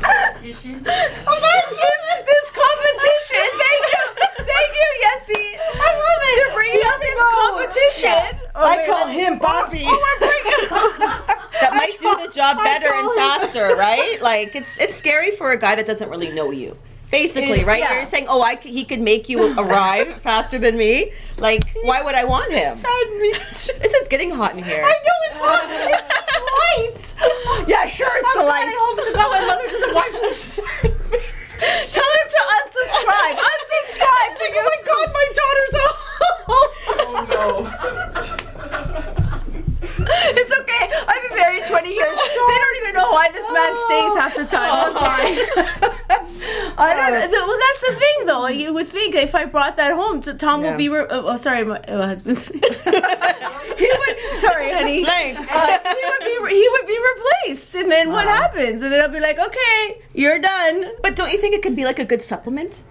Competition. 0.01 0.71
Imagine 0.80 2.08
this 2.25 2.51
competition. 2.51 3.45
Thank 3.58 3.84
you, 3.91 4.03
thank 4.38 4.71
you, 4.77 4.89
Yessie. 5.03 5.58
I 5.73 5.89
love 5.97 6.21
it. 6.21 6.38
You're 6.38 6.56
bringing 6.56 6.84
out 6.86 6.99
this 6.99 7.19
competition. 7.36 8.39
Oh, 8.56 8.65
I 8.65 8.77
wait, 8.77 8.88
call 8.88 9.06
let- 9.08 9.15
him 9.15 9.39
Bobby. 9.39 9.84
Oh, 9.86 10.17
we're 10.21 10.27
bringing. 10.27 11.13
That 11.60 11.73
might 11.73 11.97
do 11.99 12.15
the 12.23 12.32
job 12.32 12.58
better 12.58 12.88
call 12.88 12.99
and 12.99 13.19
him- 13.19 13.39
faster, 13.49 13.75
right? 13.75 14.21
Like 14.21 14.56
it's 14.56 14.80
it's 14.80 14.93
scary 14.95 15.32
for 15.32 15.51
a 15.51 15.58
guy 15.58 15.73
that 15.73 15.88
doesn't 15.88 16.08
really 16.08 16.30
know 16.32 16.51
you. 16.51 16.77
Basically, 17.10 17.63
right? 17.63 17.80
Yeah. 17.80 17.96
You're 17.98 18.06
saying, 18.06 18.26
"Oh, 18.28 18.41
I 18.41 18.56
c- 18.60 18.70
he 18.72 18.84
could 18.84 19.00
make 19.00 19.30
you 19.30 19.54
arrive 19.58 20.15
faster 20.28 20.58
than 20.60 20.76
me." 20.78 21.13
Like, 21.38 21.63
why 21.84 22.02
would 22.02 22.15
I 22.15 22.26
want 22.26 22.52
him? 22.52 22.78
This 23.24 23.70
is 24.02 24.08
getting 24.10 24.32
hot 24.32 24.54
in 24.58 24.63
here. 24.63 24.84
I 24.84 24.91
know 24.91 25.17
it's 25.32 25.39
hot. 25.39 25.65
It's 25.72 26.04
the 26.36 26.41
lights. 26.60 27.67
yeah, 27.67 27.86
sure, 27.86 28.12
it's 28.17 28.34
the 28.34 28.39
I'm 28.41 28.48
lights. 28.48 28.65
glad 28.65 28.76
I 28.76 28.78
hope 28.84 29.00
to 29.08 29.13
God 29.13 29.30
my 29.32 29.41
mother 29.48 29.67
doesn't 29.67 29.93
watch 29.96 30.12
this. 30.22 30.60
Tell 31.93 32.04
her 32.06 32.26
to 32.30 32.41
unsubscribe. 32.58 33.36
unsubscribe 33.39 34.32
to 34.38 34.46
oh 34.52 34.63
my 34.67 34.78
God, 34.86 35.08
my 35.15 35.28
daughter's 35.39 35.76
home. 36.48 37.67
It's 40.10 40.52
okay. 40.54 40.84
I've 41.08 41.22
been 41.30 41.38
married 41.38 41.65
20 41.65 41.89
years. 41.93 42.15
They 42.15 42.58
don't 42.60 42.78
even 42.84 42.93
know 42.96 43.12
why 43.12 43.30
this 43.32 43.48
man 43.52 43.74
stays 43.88 44.13
half 44.20 44.36
the 44.36 44.46
time. 44.46 44.70
I'm 44.72 44.93
fine. 44.93 45.38
I 46.80 46.93
don't, 46.93 47.30
th- 47.30 47.32
well, 47.32 47.58
that's 47.58 47.82
the 47.82 47.93
thing, 48.00 48.26
though. 48.28 48.48
You 48.48 48.66
would 48.77 48.87
think 48.87 49.13
if 49.15 49.33
I 49.35 49.45
brought 49.45 49.75
that 49.77 49.93
home, 49.93 50.21
Tom 50.21 50.61
Yeah. 50.63 50.69
would 50.71 50.77
be. 50.77 50.89
Re- 50.89 51.05
oh, 51.09 51.35
sorry, 51.37 51.63
my, 51.65 51.79
my 51.89 52.07
husband's. 52.07 52.47
he 53.81 53.89
would. 54.01 54.15
Sorry, 54.45 54.71
honey. 54.71 55.05
Uh, 55.57 55.77
he 55.95 56.03
would 56.11 56.23
be. 56.31 56.37
re- 56.45 56.55
He 56.61 56.67
would 56.73 56.87
be 56.87 56.97
replaced, 57.11 57.75
and 57.75 57.91
then 57.91 58.11
what 58.11 58.27
happens? 58.27 58.81
And 58.81 58.91
then 58.91 59.01
I'll 59.01 59.09
be 59.09 59.19
like, 59.19 59.39
okay, 59.39 60.01
you're 60.13 60.39
done. 60.39 60.91
But 61.03 61.15
don't 61.15 61.31
you 61.31 61.39
think 61.39 61.53
it 61.55 61.61
could 61.61 61.75
be 61.75 61.85
like 61.85 61.99
a 61.99 62.05
good 62.05 62.21
supplement? 62.21 62.83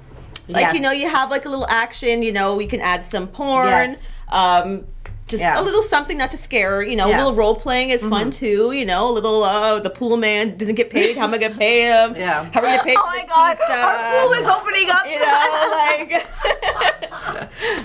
Like 0.49 0.75
you 0.75 0.81
know, 0.81 0.93
you 0.93 1.09
have 1.09 1.31
like 1.31 1.45
a 1.45 1.49
little 1.49 1.67
action. 1.69 2.23
You 2.23 2.33
know, 2.33 2.55
we 2.57 2.67
can 2.67 2.81
add 2.81 3.03
some 3.05 3.27
porn. 3.29 3.67
Yes. 3.69 4.09
Um, 4.29 4.87
just 5.29 5.43
Yeah. 5.43 5.61
a 5.61 5.63
little 5.63 5.83
something 5.83 6.17
not 6.19 6.31
to 6.31 6.37
scare 6.37 6.77
her. 6.77 6.83
You 6.83 6.95
know, 6.97 7.09
Yeah. 7.09 7.17
a 7.17 7.19
little 7.19 7.35
role 7.35 7.55
playing 7.57 7.91
is 7.91 8.05
fun 8.07 8.31
too. 8.31 8.71
You 8.73 8.85
know, 8.85 9.09
a 9.09 9.13
little 9.13 9.43
uh, 9.43 9.81
the 9.81 9.91
pool 9.91 10.17
man 10.17 10.57
didn't 10.57 10.77
get 10.77 10.89
paid. 10.91 11.17
How 11.17 11.25
am 11.25 11.35
I 11.35 11.39
gonna 11.39 11.55
pay 11.55 11.83
him? 11.83 12.15
Yeah. 12.17 12.45
How 12.53 12.61
are 12.63 12.67
you 12.69 12.77
gonna 12.79 12.85
pay? 12.85 12.95
Oh 12.99 13.07
my 13.07 13.27
God, 13.27 13.57
pizza? 13.59 13.73
our 13.75 14.23
pool 14.25 14.33
is 14.35 14.47
opening 14.47 14.89
up. 14.91 15.05
You 15.07 15.19
know, 15.19 15.69
like 15.73 16.27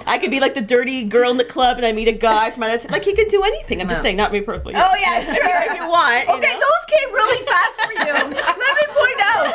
I 0.08 0.18
could 0.20 0.32
be 0.32 0.40
like 0.40 0.54
the 0.54 0.62
dirty 0.62 1.04
girl 1.06 1.32
in 1.32 1.38
the 1.38 1.46
club, 1.46 1.78
and 1.78 1.86
I 1.86 1.92
meet 1.94 2.08
a 2.08 2.12
guy 2.14 2.52
from 2.52 2.64
out 2.64 2.84
of 2.86 2.92
like 2.92 3.04
he 3.06 3.14
could 3.16 3.30
do 3.30 3.44
anything. 3.44 3.82
I'm 3.82 3.90
just 3.90 4.02
saying, 4.02 4.18
not 4.18 4.32
me 4.32 4.42
personally. 4.42 4.76
Oh 4.76 4.94
yeah, 5.00 5.24
sure. 5.24 5.34
if 5.36 5.66
sure. 5.66 5.76
you 5.76 5.90
want. 5.90 6.28
you 6.28 6.34
Okay, 6.36 6.54
know. 6.54 6.60
those 6.60 6.86
came 6.88 7.14
really 7.14 7.46
fast 7.46 7.82
for 7.82 7.92
you. 7.94 8.14
Let 8.14 8.30
me 8.30 8.36
point 8.36 9.20
out 9.24 9.46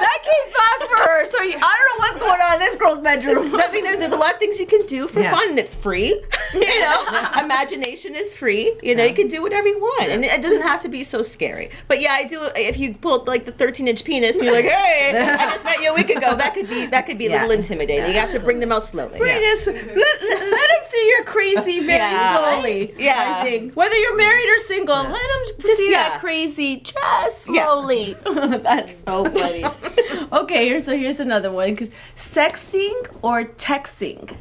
that 0.00 0.18
came 0.22 0.52
fast 0.52 0.82
for 0.90 0.96
her. 0.96 1.30
So 1.30 1.42
you, 1.42 1.56
I 1.56 1.60
don't 1.78 1.86
know 1.88 1.98
what's 1.98 2.18
going 2.18 2.40
on 2.40 2.54
in 2.54 2.58
this 2.60 2.74
girl's 2.74 2.98
bedroom. 2.98 3.54
I 3.60 3.70
mean, 3.72 3.84
there's, 3.84 4.00
there's 4.00 4.12
a 4.12 4.16
lot 4.16 4.34
of 4.34 4.38
things 4.38 4.58
you 4.60 4.66
can 4.66 4.84
do 4.86 5.06
for 5.08 5.20
Yeah. 5.20 5.30
fun, 5.30 5.50
and 5.50 5.58
it's 5.58 5.74
free. 5.74 6.20
you 6.54 6.80
know, 6.80 7.06
imagination 7.42 8.14
is 8.14 8.34
free. 8.34 8.76
You 8.82 8.94
know, 8.94 9.04
you 9.04 9.14
can 9.14 9.28
do 9.28 9.42
whatever 9.42 9.66
you 9.68 9.78
want, 9.78 10.08
and 10.10 10.24
it 10.24 10.42
doesn't 10.42 10.62
have 10.62 10.80
to 10.80 10.88
be 10.88 11.04
so 11.04 11.22
scary. 11.22 11.70
But 11.88 12.00
yeah, 12.00 12.12
I 12.12 12.24
do. 12.24 12.48
If 12.56 12.78
you 12.78 12.94
pull 12.94 13.24
like 13.26 13.44
the 13.44 13.52
13 13.52 13.88
inch 13.88 14.04
penis, 14.04 14.36
and 14.36 14.44
you're 14.46 14.54
like, 14.54 14.64
"Hey, 14.66 15.12
I 15.16 15.52
just 15.52 15.64
met 15.64 15.80
you 15.80 15.90
a 15.92 15.94
week 15.94 16.10
ago," 16.10 16.36
that 16.36 16.54
could 16.54 16.68
be 16.68 16.86
that 16.86 17.06
could 17.06 17.18
be 17.18 17.26
a 17.26 17.30
little 17.30 17.50
intimidating. 17.50 18.12
You 18.12 18.20
have 18.20 18.32
to 18.32 18.40
bring 18.40 18.60
them 18.60 18.72
out 18.72 18.84
slowly. 18.84 19.18
Bring 19.18 19.42
us- 19.52 19.66
let, 19.66 19.76
let 20.22 20.70
him 20.70 20.82
see 20.84 21.08
your 21.08 21.24
crazy 21.24 21.80
very 21.80 21.98
Yeah. 21.98 22.36
slowly. 22.36 22.94
Yeah. 22.98 23.40
I 23.40 23.44
think 23.44 23.74
whether 23.74 23.96
you're 23.96 24.16
married 24.16 24.48
or 24.48 24.58
single, 24.58 24.96
let 24.96 25.08
him 25.08 25.66
see 25.76 25.90
yeah. 25.90 26.08
that 26.10 26.20
crazy 26.20 26.76
just 26.76 27.48
Yeah. 27.50 27.64
slowly. 27.66 28.16
That's 28.24 28.96
so 29.04 29.24
funny. 29.24 29.64
okay, 30.32 30.68
here's 30.68 30.84
so 30.84 30.96
here's 30.96 31.20
another 31.20 31.50
one: 31.50 31.76
sexting 32.16 32.94
or 33.22 33.44
texting. 33.44 34.34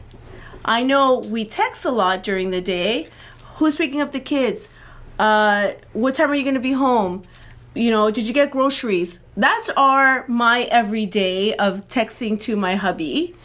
I 0.63 0.83
know 0.83 1.19
we 1.19 1.45
text 1.45 1.85
a 1.85 1.91
lot 1.91 2.23
during 2.23 2.51
the 2.51 2.61
day. 2.61 3.07
Who's 3.55 3.75
picking 3.75 4.01
up 4.01 4.11
the 4.11 4.19
kids? 4.19 4.69
Uh, 5.17 5.73
what 5.93 6.15
time 6.15 6.31
are 6.31 6.35
you 6.35 6.43
going 6.43 6.55
to 6.55 6.59
be 6.59 6.73
home? 6.73 7.23
You 7.73 7.89
know, 7.91 8.11
did 8.11 8.27
you 8.27 8.33
get 8.33 8.51
groceries? 8.51 9.19
That's 9.37 9.69
our 9.71 10.27
my 10.27 10.63
everyday 10.63 11.53
of 11.55 11.87
texting 11.87 12.39
to 12.41 12.55
my 12.55 12.75
hubby. 12.75 13.35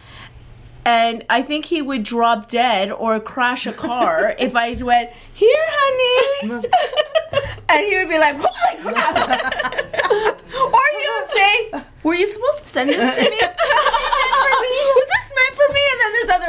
And 0.84 1.24
I 1.28 1.42
think 1.42 1.66
he 1.66 1.82
would 1.82 2.02
drop 2.02 2.48
dead 2.48 2.90
or 2.92 3.18
crash 3.18 3.66
a 3.66 3.72
car 3.72 4.34
if 4.38 4.54
I 4.54 4.72
went, 4.74 5.10
Here, 5.34 5.64
honey. 5.68 6.64
and 7.68 7.86
he 7.86 7.96
would 7.96 8.08
be 8.08 8.18
like, 8.18 8.36
Holy 8.38 8.92
crap. 8.92 9.16
or 10.10 10.82
he 10.92 11.08
would 11.20 11.30
say, 11.30 11.84
Were 12.02 12.14
you 12.14 12.26
supposed 12.26 12.58
to 12.58 12.66
send 12.66 12.90
this 12.90 13.16
to 13.16 13.22
me? 13.22 13.38
Was 13.38 15.08
this 15.08 15.32
meant 15.36 15.54
for 15.54 15.72
me? 15.72 15.86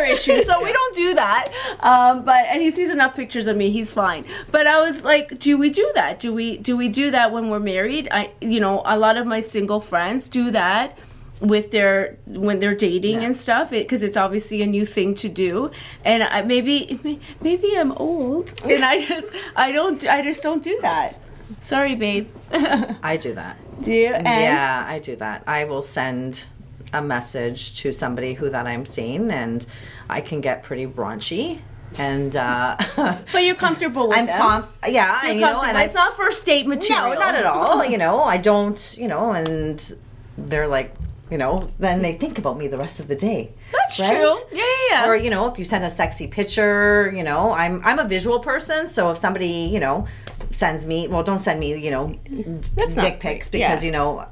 And 0.09 0.17
then 0.17 0.25
there's 0.25 0.27
other 0.27 0.39
issues. 0.39 0.45
So 0.45 0.63
we 0.63 0.71
don't 0.73 0.95
do 0.95 1.13
that. 1.15 1.45
Um, 1.79 2.23
but 2.25 2.45
and 2.47 2.61
he 2.61 2.71
sees 2.71 2.89
enough 2.89 3.15
pictures 3.15 3.47
of 3.47 3.57
me, 3.57 3.69
he's 3.69 3.91
fine. 3.91 4.25
But 4.51 4.67
I 4.67 4.79
was 4.79 5.03
like, 5.03 5.37
do 5.39 5.57
we 5.57 5.69
do 5.69 5.89
that? 5.95 6.19
Do 6.19 6.33
we 6.33 6.57
do 6.57 6.77
we 6.77 6.89
do 6.89 7.11
that 7.11 7.31
when 7.31 7.49
we're 7.49 7.59
married? 7.59 8.07
I 8.11 8.31
you 8.41 8.59
know, 8.59 8.81
a 8.85 8.97
lot 8.97 9.17
of 9.17 9.25
my 9.25 9.41
single 9.41 9.79
friends 9.79 10.27
do 10.27 10.51
that 10.51 10.97
with 11.39 11.69
their 11.69 12.17
when 12.25 12.59
they're 12.59 12.73
dating 12.73 13.23
and 13.23 13.35
stuff 13.35 13.69
because 13.69 14.01
it's 14.01 14.17
obviously 14.17 14.63
a 14.63 14.65
new 14.65 14.83
thing 14.83 15.13
to 15.13 15.29
do 15.29 15.69
and 16.03 16.23
I, 16.23 16.41
maybe 16.41 17.19
maybe 17.41 17.77
i'm 17.77 17.91
old 17.91 18.55
and 18.65 18.83
i 18.83 19.05
just 19.05 19.31
i 19.55 19.71
don't 19.71 20.03
i 20.07 20.23
just 20.23 20.41
don't 20.41 20.63
do 20.63 20.79
that 20.81 21.21
sorry 21.61 21.93
babe 21.93 22.27
I 22.51 23.17
do 23.21 23.33
that. 23.35 23.57
do 23.83 23.91
you 23.91 24.07
and 24.13 24.25
Yeah, 24.25 24.83
I 24.87 24.97
do 24.97 25.15
that. 25.17 25.43
I 25.45 25.65
will 25.65 25.83
send 25.83 26.45
a 26.93 27.01
message 27.01 27.79
to 27.81 27.91
somebody 27.93 28.33
who 28.33 28.49
that 28.49 28.65
I'm 28.67 28.85
seeing, 28.85 29.29
and 29.31 29.65
I 30.09 30.21
can 30.21 30.41
get 30.41 30.63
pretty 30.63 30.87
raunchy. 30.87 31.59
And 31.97 32.35
uh, 32.35 32.75
but 33.31 33.43
you're 33.43 33.55
comfortable 33.55 34.09
with 34.09 34.17
I'm 34.17 34.25
them 34.25 34.37
comp- 34.41 34.69
yeah, 34.87 35.23
You're 35.25 35.35
you 35.35 35.41
know, 35.41 35.61
and 35.63 35.77
I 35.77 35.83
it's 35.83 35.93
not 35.93 36.15
first 36.17 36.45
date 36.45 36.67
material 36.67 37.13
no, 37.13 37.19
not 37.19 37.35
at 37.35 37.45
all. 37.45 37.83
You 37.91 37.97
know, 37.97 38.23
I 38.23 38.37
don't. 38.37 38.95
You 38.97 39.07
know, 39.07 39.31
and 39.31 39.95
they're 40.37 40.67
like, 40.67 40.93
you 41.31 41.37
know, 41.37 41.69
then 41.79 42.01
they 42.01 42.13
think 42.13 42.37
about 42.37 42.57
me 42.57 42.67
the 42.67 42.77
rest 42.77 42.99
of 42.99 43.07
the 43.07 43.15
day. 43.15 43.53
that's 43.71 43.99
right? 44.01 44.09
true 44.09 44.33
yeah 44.51 44.63
yeah, 44.63 45.03
yeah. 45.03 45.07
Or 45.09 45.15
you 45.15 45.29
know, 45.29 45.47
if 45.51 45.57
you 45.57 45.65
send 45.65 45.83
a 45.85 45.89
sexy 45.89 46.27
picture, 46.27 47.11
you 47.15 47.23
know, 47.23 47.51
I'm 47.53 47.81
I'm 47.85 47.99
a 47.99 48.07
visual 48.07 48.39
person, 48.39 48.87
so 48.89 49.11
if 49.11 49.17
somebody 49.17 49.47
you 49.47 49.79
know 49.79 50.07
sends 50.51 50.85
me, 50.85 51.07
well, 51.07 51.23
don't 51.23 51.41
send 51.41 51.59
me, 51.59 51.77
you 51.77 51.91
know, 51.91 52.13
That's 52.75 52.95
not 52.95 53.03
dick 53.03 53.19
pics 53.19 53.49
because 53.49 53.81
Yeah. 53.81 53.85
you 53.87 53.91
know 53.91 54.25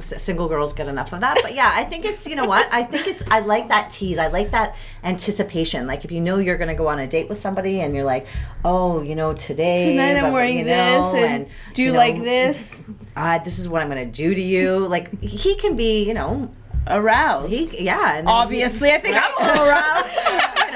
single 0.00 0.48
girls 0.48 0.72
get 0.72 0.88
enough 0.88 1.12
of 1.12 1.20
that. 1.20 1.38
But 1.42 1.54
yeah, 1.54 1.70
I 1.74 1.84
think 1.84 2.04
it's 2.04 2.26
you 2.26 2.36
know 2.36 2.46
what 2.46 2.68
I 2.72 2.82
think 2.82 3.06
it's 3.06 3.22
I 3.28 3.40
like 3.40 3.68
that 3.68 3.90
tease. 3.90 4.18
I 4.18 4.28
like 4.28 4.50
that 4.52 4.76
anticipation. 5.04 5.86
Like 5.86 6.04
if 6.04 6.12
you 6.12 6.20
know 6.20 6.38
you're 6.38 6.58
going 6.58 6.68
to 6.68 6.74
go 6.74 6.88
on 6.88 6.98
a 6.98 7.06
date 7.06 7.28
with 7.28 7.40
somebody 7.40 7.80
and 7.80 7.94
you're 7.94 8.04
like, 8.04 8.26
oh, 8.64 9.02
you 9.02 9.14
know, 9.14 9.32
today 9.34 9.90
tonight 9.90 10.16
i'm 10.16 10.24
but, 10.24 10.32
wearing 10.32 10.58
you 10.58 10.64
this 10.64 11.12
know, 11.12 11.18
and, 11.18 11.48
do 11.74 11.82
you, 11.82 11.92
know, 11.92 11.98
like 11.98 12.16
this 12.16 12.82
Uh, 13.16 13.38
this 13.38 13.58
is 13.58 13.68
what 13.68 13.82
I'm 13.82 13.88
going 13.88 14.04
to 14.04 14.12
do 14.12 14.34
to 14.34 14.40
you. 14.40 14.86
Like 14.86 15.20
he 15.20 15.56
can 15.56 15.76
be, 15.76 16.04
you 16.04 16.14
know, 16.14 16.50
aroused 16.86 17.52
he 17.52 17.84
yeah. 17.84 18.16
And 18.16 18.26
obviously 18.26 18.90
i 18.90 18.98
think 18.98 19.14
i'm 19.14 19.32
aroused 19.38 20.16
know, 20.16 20.40
and 20.66 20.69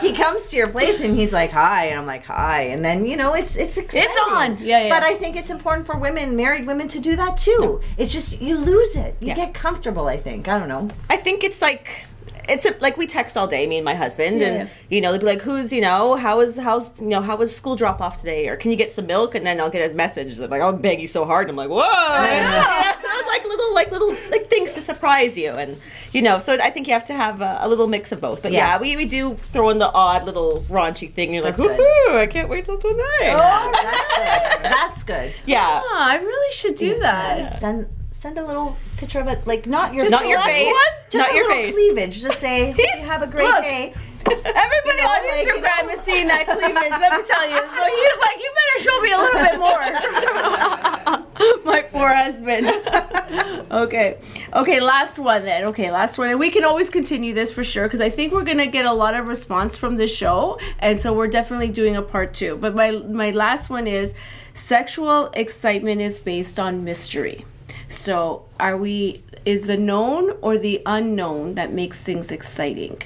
he 0.00 0.12
comes 0.12 0.48
to 0.50 0.56
your 0.56 0.68
place 0.68 1.00
and 1.00 1.16
he's 1.16 1.32
like, 1.32 1.50
"Hi," 1.50 1.86
and 1.86 1.98
I'm 1.98 2.06
like, 2.06 2.24
"Hi," 2.24 2.62
and 2.62 2.84
then 2.84 3.06
you 3.06 3.16
know, 3.16 3.34
it's 3.34 3.56
it's 3.56 3.76
exciting. 3.76 4.08
It's 4.08 4.18
on. 4.30 4.58
Yeah, 4.60 4.84
yeah. 4.84 4.88
But 4.88 5.02
I 5.02 5.14
think 5.14 5.36
it's 5.36 5.50
important 5.50 5.86
for 5.86 5.96
women, 5.98 6.36
married 6.36 6.66
women, 6.66 6.88
to 6.88 6.98
do 7.00 7.16
that 7.16 7.36
too. 7.38 7.80
It's 7.96 8.12
just 8.12 8.40
you 8.40 8.56
lose 8.56 8.96
it. 8.96 9.16
You 9.20 9.28
Yeah. 9.28 9.34
get 9.36 9.54
comfortable. 9.54 10.06
I 10.06 10.16
think. 10.16 10.48
I 10.48 10.58
don't 10.58 10.68
know. 10.68 10.88
I 11.10 11.16
think 11.16 11.44
it's 11.44 11.60
like 11.62 12.04
it's 12.48 12.64
a, 12.64 12.74
like 12.80 12.96
we 12.96 13.06
text 13.06 13.36
all 13.36 13.46
day, 13.46 13.66
me 13.66 13.76
and 13.78 13.84
my 13.84 13.94
husband, 13.94 14.40
Yeah. 14.40 14.46
and 14.48 14.70
you 14.88 15.00
know 15.00 15.10
they'll 15.12 15.20
be 15.20 15.26
like, 15.26 15.42
"Who's 15.42 15.72
you 15.72 15.80
know 15.80 16.14
how 16.14 16.40
is 16.40 16.56
how's 16.56 16.90
you 17.00 17.08
know 17.08 17.20
how 17.20 17.36
was 17.36 17.54
school 17.54 17.76
drop 17.76 18.00
off 18.00 18.20
today?" 18.20 18.48
Or 18.48 18.56
can 18.56 18.70
you 18.70 18.76
get 18.76 18.90
some 18.92 19.06
milk? 19.06 19.34
And 19.34 19.44
then 19.46 19.60
I'll 19.60 19.70
get 19.70 19.90
a 19.90 19.94
message 19.94 20.36
that 20.38 20.50
like, 20.50 20.62
"I'll 20.62 20.72
beg 20.76 21.00
you 21.00 21.08
so 21.08 21.24
hard." 21.24 21.48
And 21.48 21.50
I'm 21.52 21.56
like, 21.56 21.70
"Whoa!" 21.70 22.22
Yeah, 22.24 22.94
it's 23.02 23.28
like 23.28 23.44
little 23.44 23.74
like 23.74 23.90
little 23.90 24.10
like 24.30 24.48
things 24.50 24.74
to 24.74 24.82
surprise 24.82 25.36
you, 25.36 25.50
and 25.52 25.78
you 26.12 26.22
know. 26.22 26.38
So 26.38 26.54
I 26.54 26.70
think 26.70 26.86
you 26.86 26.92
have 26.94 27.04
to 27.06 27.14
have 27.14 27.40
a, 27.40 27.58
a 27.62 27.68
little 27.68 27.86
mix 27.86 28.12
of 28.12 28.20
both. 28.20 28.42
But 28.42 28.52
yeah, 28.52 28.74
Yeah. 28.74 28.80
we, 28.80 28.96
we 28.96 29.04
do 29.04 29.34
throw 29.34 29.70
in 29.70 29.78
the 29.78 29.90
odd 29.92 30.24
little 30.24 30.64
raunchy 30.68 31.12
thing. 31.12 31.34
You're 31.34 31.44
like, 31.44 31.56
That's 31.56 31.68
good. 31.68 31.80
"Woohoo! 31.80 32.16
I 32.18 32.26
can't 32.26 32.48
wait 32.48 32.64
till 32.64 32.78
tonight." 32.78 33.34
Oh. 33.34 33.70
That's 33.82 34.16
good. 34.16 34.64
That's 34.64 35.02
good. 35.02 35.40
Yeah. 35.46 35.80
Oh, 35.82 35.96
i 35.98 36.16
really 36.16 36.52
should 36.52 36.74
do 36.76 36.98
that 37.00 37.58
Send 37.60 37.86
send 38.18 38.36
a 38.36 38.44
little 38.44 38.76
picture 38.96 39.20
of 39.20 39.28
it, 39.28 39.46
like 39.46 39.66
not 39.66 39.94
your 39.94 40.04
Just 40.04 40.10
Not 40.12 40.26
your 40.26 40.40
face. 40.42 40.66
one? 40.66 40.92
just 41.10 41.22
Not 41.22 41.30
a 41.30 41.34
your 41.36 41.48
little 41.48 41.62
face. 41.62 41.74
cleavage. 41.74 42.22
Just 42.22 42.38
say, 42.40 42.66
"Hope 42.72 42.76
He's- 42.76 43.00
you 43.02 43.06
have 43.08 43.22
a 43.22 43.26
great 43.28 43.46
look. 43.46 43.62
day." 43.62 43.94
Everybody 44.28 44.88
You 44.88 44.96
know, 44.96 45.08
on 45.08 45.26
like, 45.26 45.46
you 45.46 45.52
Instagram 45.54 45.82
know. 45.86 45.90
is 45.94 46.00
seeing 46.00 46.26
that 46.26 46.44
cleavage. 46.46 46.94
Let 47.04 47.12
me 47.16 47.22
tell 47.24 47.46
you. 47.48 47.56
So 47.76 47.82
he's 47.98 48.18
like, 48.26 48.38
"You 48.44 48.50
better 48.60 48.78
show 48.86 48.96
me 49.06 49.10
a 49.12 49.18
little 49.24 49.42
bit 49.48 49.56
more." 49.66 49.84
My 51.64 51.80
poor 51.82 52.08
husband. 52.12 52.66
okay, 53.70 54.18
okay. 54.54 54.80
Last 54.80 55.18
one 55.20 55.44
then. 55.44 55.64
Okay, 55.66 55.90
last 55.92 56.18
one, 56.18 56.28
and 56.30 56.38
we 56.40 56.50
can 56.50 56.64
always 56.64 56.90
continue 56.90 57.32
this 57.32 57.52
for 57.52 57.62
sure 57.62 57.84
because 57.84 58.00
I 58.00 58.10
think 58.10 58.32
we're 58.32 58.44
gonna 58.44 58.66
get 58.66 58.84
a 58.84 58.92
lot 58.92 59.14
of 59.14 59.28
response 59.28 59.76
from 59.76 59.96
this 59.96 60.14
show, 60.14 60.58
and 60.80 60.98
so 60.98 61.12
we're 61.14 61.28
definitely 61.28 61.68
doing 61.68 61.94
a 61.96 62.02
part 62.02 62.34
two. 62.34 62.56
But 62.56 62.74
my 62.74 62.90
my 62.90 63.30
last 63.30 63.70
one 63.70 63.86
is 63.86 64.14
sexual 64.52 65.30
excitement 65.34 66.00
is 66.00 66.18
based 66.18 66.58
on 66.58 66.82
mystery. 66.84 67.44
So 67.88 68.44
are 68.60 68.76
we? 68.76 69.22
Is 69.44 69.66
the 69.66 69.76
known 69.76 70.32
or 70.42 70.58
the 70.58 70.82
unknown 70.86 71.54
that 71.54 71.72
makes 71.72 72.02
things 72.02 72.30
exciting? 72.30 73.00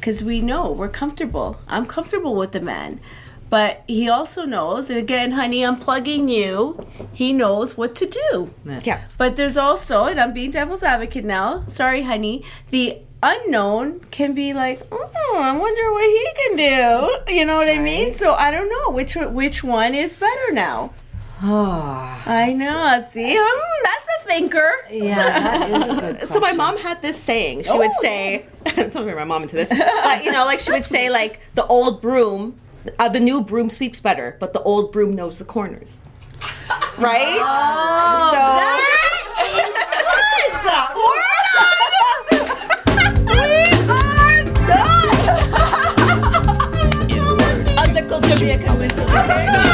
because 0.00 0.22
we 0.22 0.38
know 0.42 0.70
we're 0.70 0.86
comfortable. 0.90 1.58
I'm 1.66 1.86
comfortable 1.86 2.34
with 2.36 2.52
the 2.52 2.60
man. 2.60 3.00
But 3.48 3.84
he 3.86 4.06
also 4.06 4.44
knows, 4.44 4.90
and 4.90 4.98
again, 4.98 5.32
honey, 5.32 5.64
I'm 5.64 5.78
plugging 5.78 6.28
you. 6.28 6.86
He 7.14 7.32
knows 7.32 7.78
what 7.78 7.94
to 7.96 8.06
do. 8.06 8.52
Yeah. 8.82 9.04
But 9.16 9.36
there's 9.36 9.56
also, 9.56 10.04
and 10.04 10.20
I'm 10.20 10.34
being 10.34 10.50
devil's 10.50 10.82
advocate 10.82 11.24
now. 11.24 11.64
Sorry, 11.68 12.02
honey. 12.02 12.44
The 12.70 12.98
unknown 13.22 14.00
can 14.10 14.34
be 14.34 14.52
like, 14.52 14.82
oh, 14.92 15.40
I 15.42 15.56
wonder 15.56 15.92
what 15.92 16.04
he 16.04 16.26
can 16.36 16.56
do. 17.26 17.32
You 17.32 17.46
know 17.46 17.56
what 17.56 17.70
I 17.70 17.78
mean? 17.78 18.12
So 18.12 18.34
I 18.34 18.50
don't 18.50 18.68
know 18.68 18.94
which 18.94 19.16
one- 19.16 19.32
which 19.32 19.64
one 19.64 19.94
is 19.94 20.16
better 20.16 20.52
now. 20.52 20.92
I 21.42 22.54
know. 22.56 23.04
See, 23.10 23.36
um, 23.36 23.44
that's 23.82 24.08
a 24.08 24.24
thinker. 24.24 24.72
Yeah, 24.90 26.18
so 26.24 26.40
my 26.40 26.52
mom 26.52 26.76
had 26.76 27.02
this 27.02 27.20
saying. 27.20 27.64
She 27.64 27.70
oh, 27.70 27.78
would 27.78 27.92
say, 28.00 28.46
oh. 28.66 28.72
"I'm 28.76 28.90
talking 28.90 29.14
my 29.14 29.24
mom 29.24 29.42
into 29.42 29.56
this," 29.56 29.68
but 29.68 30.24
you 30.24 30.32
know, 30.32 30.44
like 30.44 30.60
she 30.60 30.72
would 30.72 30.84
say, 30.84 31.10
like 31.10 31.40
the 31.54 31.66
old 31.66 32.00
broom, 32.00 32.56
uh, 32.98 33.08
the 33.08 33.20
new 33.20 33.42
broom 33.42 33.70
sweeps 33.70 34.00
better, 34.00 34.36
but 34.40 34.52
the 34.52 34.62
old 34.62 34.92
broom 34.92 35.14
knows 35.14 35.38
the 35.38 35.44
corners, 35.44 35.96
right? 36.98 37.40
Oh, 37.42 38.30
so. 38.30 38.38
That 38.38 38.80
is 39.56 39.74
good. 39.74 39.94
We're 40.96 41.24
done. 44.64 45.04
A 48.46 48.58
coming. 48.58 49.73